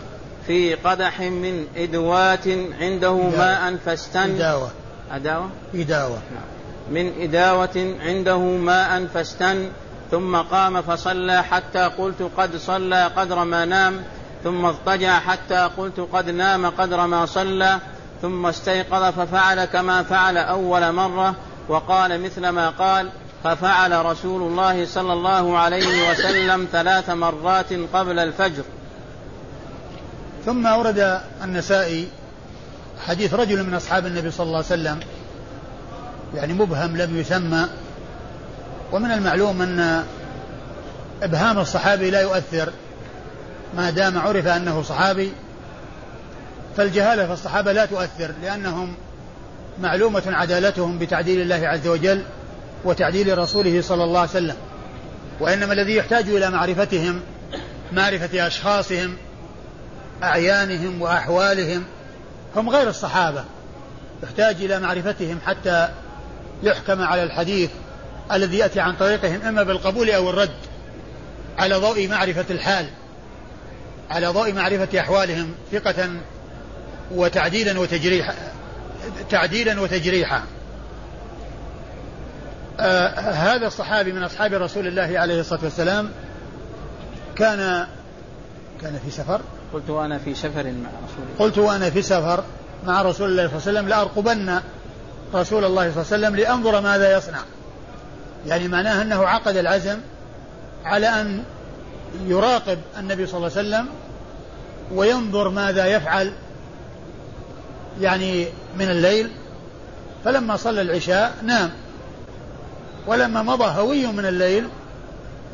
في 0.46 0.74
قدح 0.74 1.20
من 1.20 1.66
إدوات 1.76 2.48
عنده 2.80 3.14
ماء 3.14 3.76
فاستن. 3.84 4.34
إداوة. 4.34 4.70
أداوة؟ 5.12 5.50
إداوة. 5.74 6.18
من 6.90 7.12
إداوة 7.20 7.94
عنده 8.00 8.38
ماء 8.38 9.06
فاستن 9.14 9.68
ثم 10.10 10.36
قام 10.36 10.82
فصلى 10.82 11.42
حتى 11.42 11.78
قلت 11.98 12.30
قد 12.36 12.56
صلى 12.56 13.10
قدر 13.16 13.44
ما 13.44 13.64
نام 13.64 14.02
ثم 14.44 14.64
اضطجع 14.64 15.18
حتى 15.18 15.70
قلت 15.76 16.00
قد 16.12 16.30
نام 16.30 16.66
قدر 16.66 17.06
ما 17.06 17.26
صلى 17.26 17.78
ثم 18.22 18.46
استيقظ 18.46 19.14
ففعل 19.14 19.64
كما 19.64 20.02
فعل 20.02 20.36
أول 20.36 20.92
مرة 20.92 21.34
وقال 21.68 22.22
مثل 22.22 22.48
ما 22.48 22.70
قال 22.70 23.08
ففعل 23.44 24.06
رسول 24.06 24.42
الله 24.42 24.86
صلى 24.86 25.12
الله 25.12 25.58
عليه 25.58 26.10
وسلم 26.10 26.68
ثلاث 26.72 27.10
مرات 27.10 27.72
قبل 27.92 28.18
الفجر. 28.18 28.62
ثم 30.46 30.66
أورد 30.66 31.20
النسائي 31.44 32.08
حديث 33.06 33.34
رجل 33.34 33.62
من 33.62 33.74
أصحاب 33.74 34.06
النبي 34.06 34.30
صلى 34.30 34.46
الله 34.46 34.56
عليه 34.56 34.66
وسلم 34.66 35.00
يعني 36.34 36.52
مبهم 36.52 36.96
لم 36.96 37.16
يسمى 37.16 37.68
ومن 38.92 39.10
المعلوم 39.10 39.62
أن 39.62 40.04
إبهام 41.22 41.58
الصحابي 41.58 42.10
لا 42.10 42.20
يؤثر 42.20 42.72
ما 43.76 43.90
دام 43.90 44.18
عرف 44.18 44.46
أنه 44.46 44.82
صحابي 44.82 45.32
فالجهالة 46.76 47.26
في 47.26 47.32
الصحابة 47.32 47.72
لا 47.72 47.86
تؤثر 47.86 48.30
لأنهم 48.42 48.94
معلومة 49.80 50.22
عدالتهم 50.26 50.98
بتعديل 50.98 51.40
الله 51.40 51.68
عز 51.68 51.86
وجل 51.88 52.22
وتعديل 52.84 53.38
رسوله 53.38 53.82
صلى 53.82 54.04
الله 54.04 54.20
عليه 54.20 54.30
وسلم. 54.30 54.56
وإنما 55.40 55.72
الذي 55.72 55.96
يحتاج 55.96 56.28
إلى 56.28 56.50
معرفتهم 56.50 57.20
معرفة 57.92 58.46
أشخاصهم 58.46 59.16
أعيانهم 60.22 61.02
وأحوالهم 61.02 61.84
هم 62.56 62.70
غير 62.70 62.88
الصحابة. 62.88 63.44
يحتاج 64.22 64.56
إلى 64.56 64.80
معرفتهم 64.80 65.38
حتى 65.46 65.88
يحكم 66.62 67.02
على 67.02 67.22
الحديث. 67.22 67.70
الذي 68.32 68.58
يأتي 68.58 68.80
عن 68.80 68.96
طريقهم 68.96 69.42
إما 69.42 69.62
بالقبول 69.62 70.10
أو 70.10 70.30
الرد 70.30 70.50
على 71.58 71.74
ضوء 71.74 72.08
معرفة 72.08 72.44
الحال 72.50 72.86
على 74.10 74.26
ضوء 74.26 74.52
معرفة 74.52 75.00
أحوالهم 75.00 75.54
ثقة 75.72 76.10
وتعديلا 77.10 77.80
وتجريحا 77.80 78.34
تعديلا 79.30 79.80
وتجريحا. 79.80 80.42
آه 82.80 83.08
هذا 83.30 83.66
الصحابي 83.66 84.12
من 84.12 84.22
أصحاب 84.22 84.54
رسول 84.54 84.86
الله 84.86 85.18
عليه 85.18 85.40
الصلاة 85.40 85.60
والسلام 85.62 86.10
كان 87.36 87.86
كان 88.82 89.00
في 89.04 89.10
سفر؟ 89.10 89.40
قلت 89.72 89.90
وأنا 89.90 90.18
في 90.18 90.34
سفر 90.34 90.64
مع 90.64 90.88
رسول 90.88 91.24
الله. 91.24 91.38
قلت 91.38 91.58
وأنا 91.58 91.90
في 91.90 92.02
سفر 92.02 92.44
مع 92.86 93.02
رسول 93.02 93.30
الله 93.30 93.48
صلى 93.48 93.56
الله 93.56 93.66
عليه 93.66 93.78
وسلم 93.78 93.88
لأرقبن 93.88 94.60
رسول 95.34 95.64
الله 95.64 95.90
صلى 95.90 96.02
الله 96.02 96.06
عليه 96.12 96.26
وسلم 96.26 96.36
لأنظر 96.36 96.80
ماذا 96.80 97.16
يصنع. 97.16 97.40
يعني 98.46 98.68
معناه 98.68 99.02
أنه 99.02 99.26
عقد 99.26 99.56
العزم 99.56 99.98
على 100.84 101.08
أن 101.08 101.44
يراقب 102.26 102.78
النبي 102.98 103.26
صلى 103.26 103.36
الله 103.36 103.50
عليه 103.58 103.68
وسلم 103.68 103.86
وينظر 104.94 105.48
ماذا 105.48 105.86
يفعل 105.86 106.32
يعني 108.00 108.46
من 108.78 108.90
الليل. 108.90 109.30
فلما 110.24 110.56
صلى 110.56 110.80
العشاء 110.80 111.34
نام 111.42 111.70
ولما 113.06 113.42
مضى 113.42 113.64
هوي 113.64 114.06
من 114.06 114.26
الليل 114.26 114.68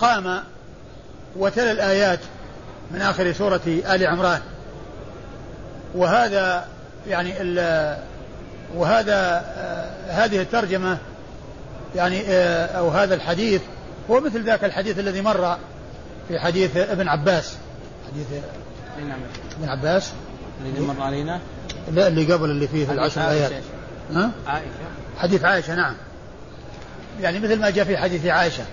قام 0.00 0.42
وتلا 1.36 1.72
الآيات 1.72 2.20
من 2.90 3.02
آخر 3.02 3.32
سورة 3.32 3.60
آل 3.66 4.06
عمران. 4.06 4.40
وهذا 5.94 6.66
يعني 7.08 7.34
وهذا 8.74 9.44
آه، 9.56 10.10
هذه 10.10 10.40
الترجمة 10.40 10.98
يعني 11.94 12.22
آه، 12.28 12.66
أو 12.66 12.88
هذا 12.88 13.14
الحديث 13.14 13.62
هو 14.10 14.20
مثل 14.20 14.44
ذاك 14.44 14.64
الحديث 14.64 14.98
الذي 14.98 15.20
مر 15.20 15.56
في 16.28 16.38
حديث 16.38 16.76
ابن 16.76 17.08
عباس. 17.08 17.56
حديث 18.12 18.26
نعم. 19.08 19.18
ابن 19.58 19.68
عباس. 19.68 20.12
الذي 20.64 20.80
مر 20.80 21.02
علينا؟ 21.02 21.40
لا 21.92 22.08
اللي 22.08 22.32
قبل 22.32 22.50
اللي 22.50 22.68
فيه 22.68 22.92
العشر 22.92 23.20
آيات. 23.20 23.52
ها؟ 24.14 24.30
عائشة. 24.46 24.68
حديث 25.18 25.44
عائشة 25.44 25.74
نعم. 25.74 25.94
يعني 27.20 27.38
مثل 27.38 27.60
ما 27.60 27.70
جاء 27.70 27.84
في 27.84 27.96
حديث 27.96 28.26
عائشة. 28.26 28.64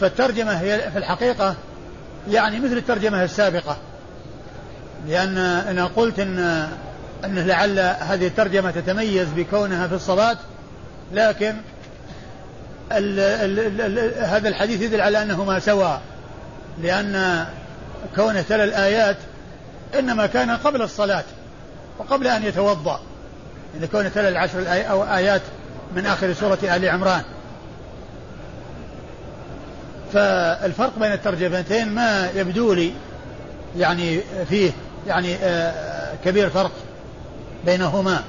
فالترجمة 0.00 0.52
هي 0.52 0.90
في 0.92 0.98
الحقيقة 0.98 1.54
يعني 2.30 2.60
مثل 2.60 2.76
الترجمة 2.76 3.24
السابقة. 3.24 3.76
لأن 5.08 5.38
أنا 5.38 5.86
قلت 5.86 6.18
أن 6.18 6.68
أنه 7.24 7.42
لعل 7.42 7.78
هذه 7.78 8.26
الترجمة 8.26 8.70
تتميز 8.70 9.28
بكونها 9.36 9.88
في 9.88 9.94
الصلاة 9.94 10.36
لكن 11.12 11.54
ال 12.98 13.20
ال 13.20 13.98
ال 13.98 14.24
هذا 14.24 14.48
الحديث 14.48 14.82
يدل 14.82 15.00
على 15.00 15.22
أنه 15.22 15.44
ما 15.44 15.58
سوى 15.58 16.00
لأن 16.82 17.46
كونه 18.16 18.42
تلا 18.42 18.64
الآيات 18.64 19.16
إنما 19.98 20.26
كان 20.26 20.50
قبل 20.50 20.82
الصلاة 20.82 21.24
وقبل 21.98 22.26
أن 22.26 22.42
يتوضأ. 22.42 23.00
يعني 23.74 23.86
كونه 23.86 24.08
تلا 24.08 24.28
العشر 24.28 24.58
الآي 24.58 24.90
أو 24.90 25.04
آيات 25.04 25.42
من 25.96 26.06
آخر 26.06 26.32
سورة 26.32 26.58
آل 26.62 26.88
عمران. 26.88 27.22
فالفرق 30.12 30.98
بين 30.98 31.12
الترجمتين 31.12 31.88
ما 31.88 32.30
يبدو 32.34 32.72
لي 32.72 32.92
يعني 33.78 34.20
فيه 34.48 34.70
يعني 35.06 35.34
آه، 35.34 36.14
كبير 36.24 36.50
فرق 36.50 36.72
بينهما 37.66 38.22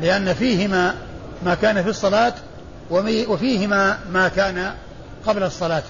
لأن 0.00 0.34
فيهما 0.34 0.94
ما 1.44 1.54
كان 1.54 1.82
في 1.82 1.88
الصلاة 1.88 2.32
وفيهما 2.90 3.98
ما 4.12 4.28
كان 4.28 4.74
قبل 5.26 5.42
الصلاة. 5.42 5.82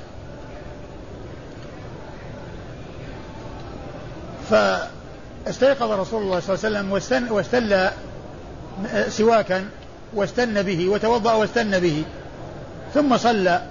فاستيقظ 4.50 5.90
رسول 5.90 6.22
الله 6.22 6.40
صلى 6.40 6.54
الله 6.54 6.78
عليه 6.78 6.88
وسلم 6.88 6.92
واستل 7.32 7.90
سواكا 9.08 9.64
واستن 10.14 10.62
به 10.62 10.88
وتوضأ 10.88 11.32
واستن 11.32 11.78
به 11.80 12.04
ثم 12.94 13.16
صلى. 13.16 13.62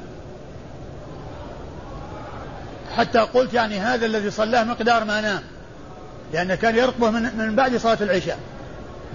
حتى 2.98 3.20
قلت 3.20 3.54
يعني 3.54 3.80
هذا 3.80 4.06
الذي 4.06 4.32
صلاه 4.32 4.64
مقدار 4.64 5.04
ما 5.04 5.22
نام 5.22 5.42
لأنه 6.34 6.56
كان 6.56 6.76
يرقبه 6.76 7.10
من, 7.10 7.38
من 7.38 7.56
بعد 7.56 7.78
صلاة 7.78 7.98
العشاء. 8.02 8.38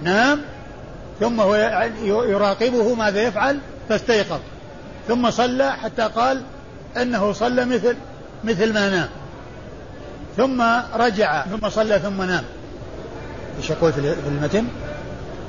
نام 0.03 0.41
ثم 1.19 1.41
هو 1.41 1.55
يراقبه 2.03 2.95
ماذا 2.95 3.21
يفعل؟ 3.21 3.59
فاستيقظ 3.89 4.39
ثم 5.07 5.31
صلى 5.31 5.71
حتى 5.71 6.01
قال 6.01 6.41
إنه 6.97 7.33
صلى 7.33 7.65
مثل 7.65 7.95
مثل 8.43 8.73
ما 8.73 8.89
نام 8.89 9.09
ثم 10.37 10.63
رجع 10.95 11.45
ثم 11.45 11.69
صلى 11.69 11.99
ثم 11.99 12.21
نام 12.21 12.43
إيش 13.57 13.71
قلت 13.71 13.95
في 13.95 14.27
المتن؟ 14.27 14.65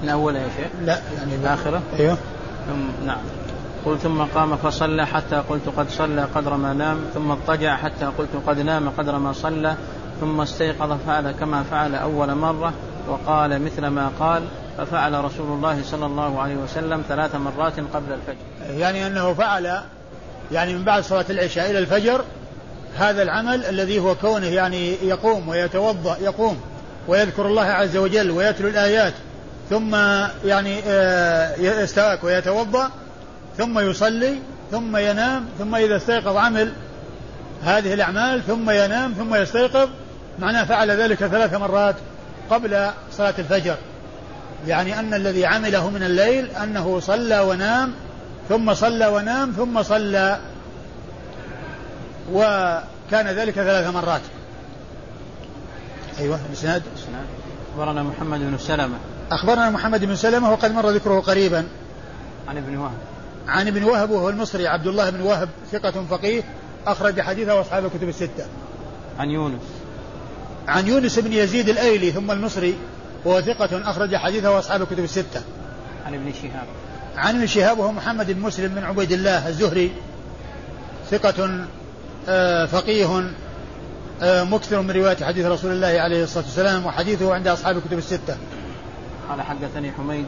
الأول 0.05 0.37
يا 0.37 0.49
شيخ؟ 0.57 0.67
لا 0.85 0.99
يعني 1.19 1.35
الآخرة؟ 1.35 1.83
أيوه 1.99 2.17
ثم 2.67 3.07
نعم 3.07 3.21
قل 3.85 3.99
ثم 3.99 4.23
قام 4.23 4.57
فصلى 4.57 5.07
حتى 5.07 5.37
قلت 5.37 5.69
قد 5.77 5.91
صلى 5.91 6.23
قدر 6.35 6.57
ما 6.57 6.73
نام 6.73 7.01
ثم 7.15 7.31
اضطجع 7.31 7.77
حتى 7.77 8.05
قلت 8.05 8.31
قد 8.47 8.61
نام 8.61 8.89
قدر 8.89 9.19
ما 9.19 9.33
صلى 9.33 9.75
ثم 10.21 10.41
استيقظ 10.41 10.99
فعل 11.07 11.31
كما 11.31 11.63
فعل 11.63 11.95
أول 11.95 12.35
مرة 12.35 12.73
وقال 13.09 13.63
مثل 13.63 13.87
ما 13.87 14.11
قال 14.21 14.43
ففعل 14.79 15.25
رسول 15.25 15.47
الله 15.47 15.83
صلى 15.85 16.07
الله 16.07 16.41
عليه 16.41 16.57
وسلم 16.57 17.03
ثلاث 17.09 17.35
مرات 17.35 17.81
قبل 17.95 18.13
الفجر. 18.13 18.79
يعني 18.79 19.07
أنه 19.07 19.35
فعل 19.35 19.81
يعني 20.53 20.75
من 20.75 20.85
بعد 20.85 21.03
صلاة 21.03 21.25
العشاء 21.31 21.71
إلى 21.71 21.79
الفجر 21.79 22.25
هذا 22.97 23.23
العمل 23.23 23.65
الذي 23.65 23.99
هو 23.99 24.15
كونه 24.15 24.47
يعني 24.47 24.93
يقوم 25.03 25.49
ويتوضأ 25.49 26.17
يقوم 26.21 26.61
ويذكر 27.09 27.47
الله 27.47 27.63
عز 27.63 27.97
وجل 27.97 28.31
ويتلو 28.31 28.69
الآيات 28.69 29.15
ثم 29.71 29.95
يعني 30.45 30.81
آه، 30.87 31.57
يستاك 31.57 32.25
ويتوضأ 32.25 32.91
ثم 33.59 33.79
يصلي 33.79 34.39
ثم 34.71 34.97
ينام 34.97 35.45
ثم 35.59 35.75
إذا 35.75 35.97
استيقظ 35.97 36.37
عمل 36.37 36.73
هذه 37.65 37.95
الأعمال 37.95 38.43
ثم 38.47 38.71
ينام 38.71 39.13
ثم 39.13 39.35
يستيقظ 39.35 39.89
معناه 40.39 40.65
فعل 40.65 40.91
ذلك 40.91 41.17
ثلاث 41.17 41.55
مرات 41.55 41.95
قبل 42.51 42.91
صلاة 43.13 43.35
الفجر. 43.39 43.77
يعني 44.67 44.99
أن 44.99 45.15
الذي 45.15 45.47
عمله 45.47 45.91
من 45.91 46.03
الليل 46.03 46.51
أنه 46.51 47.01
صلى 47.01 47.41
ونام 47.41 47.93
ثم 48.49 48.75
صلى 48.75 49.07
ونام 49.07 49.53
ثم 49.53 49.83
صلى 49.83 50.39
وكان 52.33 53.27
ذلك 53.27 53.55
ثلاث 53.55 53.95
مرات. 53.95 54.21
أيوة 56.19 56.39
الإسناد 56.49 56.83
أخبرنا 57.73 58.03
محمد 58.03 58.41
بن 58.41 58.59
سلمة. 58.59 58.97
أخبرنا 59.31 59.71
محمد 59.71 60.05
بن 60.05 60.17
سلمة 60.17 60.53
وقد 60.53 60.73
مر 60.73 60.91
ذكره 60.91 61.21
قريبا. 61.21 61.67
عن 62.49 62.57
ابن 62.57 62.77
وهب. 62.77 62.99
عن 63.49 63.67
ابن 63.67 63.85
وهب 63.85 64.11
وهو 64.11 64.29
المصري 64.29 64.67
عبد 64.67 64.87
الله 64.87 65.11
بن 65.11 65.21
وهب 65.21 65.49
ثقة 65.73 66.05
فقيه 66.11 66.43
أخرج 66.87 67.21
حديثه 67.21 67.61
أصحاب 67.61 67.85
الكتب 67.85 68.09
الستة. 68.09 68.47
عن 69.19 69.31
يونس. 69.31 69.63
عن 70.69 70.87
يونس 70.87 71.19
بن 71.19 71.33
يزيد 71.33 71.69
الأيلي 71.69 72.13
ثم 72.13 72.31
المصري. 72.31 72.77
وهو 73.25 73.41
ثقة 73.41 73.91
أخرج 73.91 74.17
حديثه 74.17 74.59
أصحاب 74.59 74.83
الكتب 74.83 75.05
الستة. 75.05 75.43
عن 76.07 76.15
ابن 76.15 76.33
شهاب. 76.33 76.67
عن 77.17 77.37
ابن 77.37 77.47
شهاب 77.47 77.79
وهو 77.79 77.93
محمد 77.93 78.31
بن 78.31 78.41
مسلم 78.41 78.75
بن 78.75 78.85
عبيد 78.85 79.13
الله 79.13 79.49
الزهري. 79.49 79.93
ثقة 81.11 81.67
آه، 82.29 82.67
فقيه 82.67 83.31
آه، 84.23 84.45
مكثر 84.45 84.83
من 84.83 84.91
رواية 84.91 85.17
حديث 85.25 85.47
رسول 85.47 85.73
الله 85.73 86.01
عليه 86.01 86.25
الصلاة 86.25 86.45
والسلام 86.45 86.87
وحديثه 86.87 87.35
عند 87.35 87.49
أصحاب 87.49 87.77
الكتب 87.77 87.99
الستة. 87.99 88.37
قال 89.31 89.43
حدثني 89.43 89.93
حميد 89.93 90.27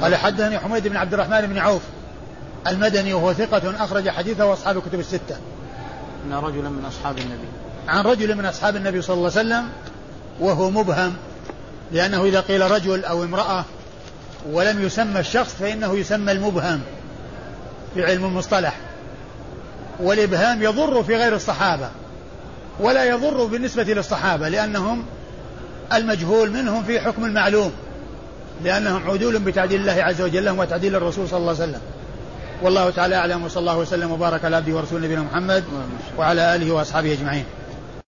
قال 0.00 0.16
حدثني 0.16 0.58
حميد 0.58 0.88
بن 0.88 0.96
عبد 0.96 1.14
الرحمن 1.14 1.40
بن 1.40 1.58
عوف 1.58 1.82
المدني 2.66 3.14
وهو 3.14 3.32
ثقة 3.32 3.84
أخرج 3.84 4.08
حديثه 4.08 4.52
أصحاب 4.52 4.76
الكتب 4.76 5.00
الستة. 5.00 5.36
أن 6.26 6.32
رجلا 6.34 6.68
من 6.68 6.84
أصحاب 6.84 7.18
النبي. 7.18 7.48
عن 7.88 8.04
رجل 8.04 8.34
من 8.34 8.44
أصحاب 8.44 8.76
النبي 8.76 9.02
صلى 9.02 9.14
الله 9.14 9.30
عليه 9.36 9.40
وسلم 9.40 9.68
وهو 10.40 10.70
مبهم. 10.70 11.14
لأنه 11.92 12.24
إذا 12.24 12.40
قيل 12.40 12.70
رجل 12.70 13.04
أو 13.04 13.24
امرأة 13.24 13.64
ولم 14.50 14.82
يسمى 14.82 15.20
الشخص 15.20 15.54
فإنه 15.54 15.96
يسمى 15.96 16.32
المبهم 16.32 16.80
في 17.94 18.04
علم 18.04 18.24
المصطلح. 18.24 18.76
والإبهام 20.00 20.62
يضر 20.62 21.02
في 21.02 21.16
غير 21.16 21.34
الصحابة 21.34 21.88
ولا 22.80 23.04
يضر 23.04 23.44
بالنسبة 23.44 23.82
للصحابة 23.82 24.48
لأنهم 24.48 25.04
المجهول 25.92 26.50
منهم 26.50 26.82
في 26.84 27.00
حكم 27.00 27.24
المعلوم 27.24 27.72
لأنهم 28.64 29.10
عدول 29.10 29.38
بتعديل 29.38 29.80
الله 29.80 30.02
عز 30.02 30.22
وجل 30.22 30.44
لهم 30.44 30.58
وتعديل 30.58 30.96
الرسول 30.96 31.28
صلى 31.28 31.38
الله 31.38 31.54
عليه 31.60 31.62
وسلم. 31.62 31.80
والله 32.62 32.90
تعالى 32.90 33.16
أعلم 33.16 33.44
وصلى 33.44 33.60
الله 33.60 33.78
وسلم 33.78 34.10
وبارك 34.10 34.44
على 34.44 34.56
عبده 34.56 34.76
ورسوله 34.76 35.04
نبينا 35.04 35.22
محمد 35.22 35.64
وعلى 36.18 36.54
آله 36.54 36.72
وأصحابه 36.72 37.12
أجمعين. 37.12 37.44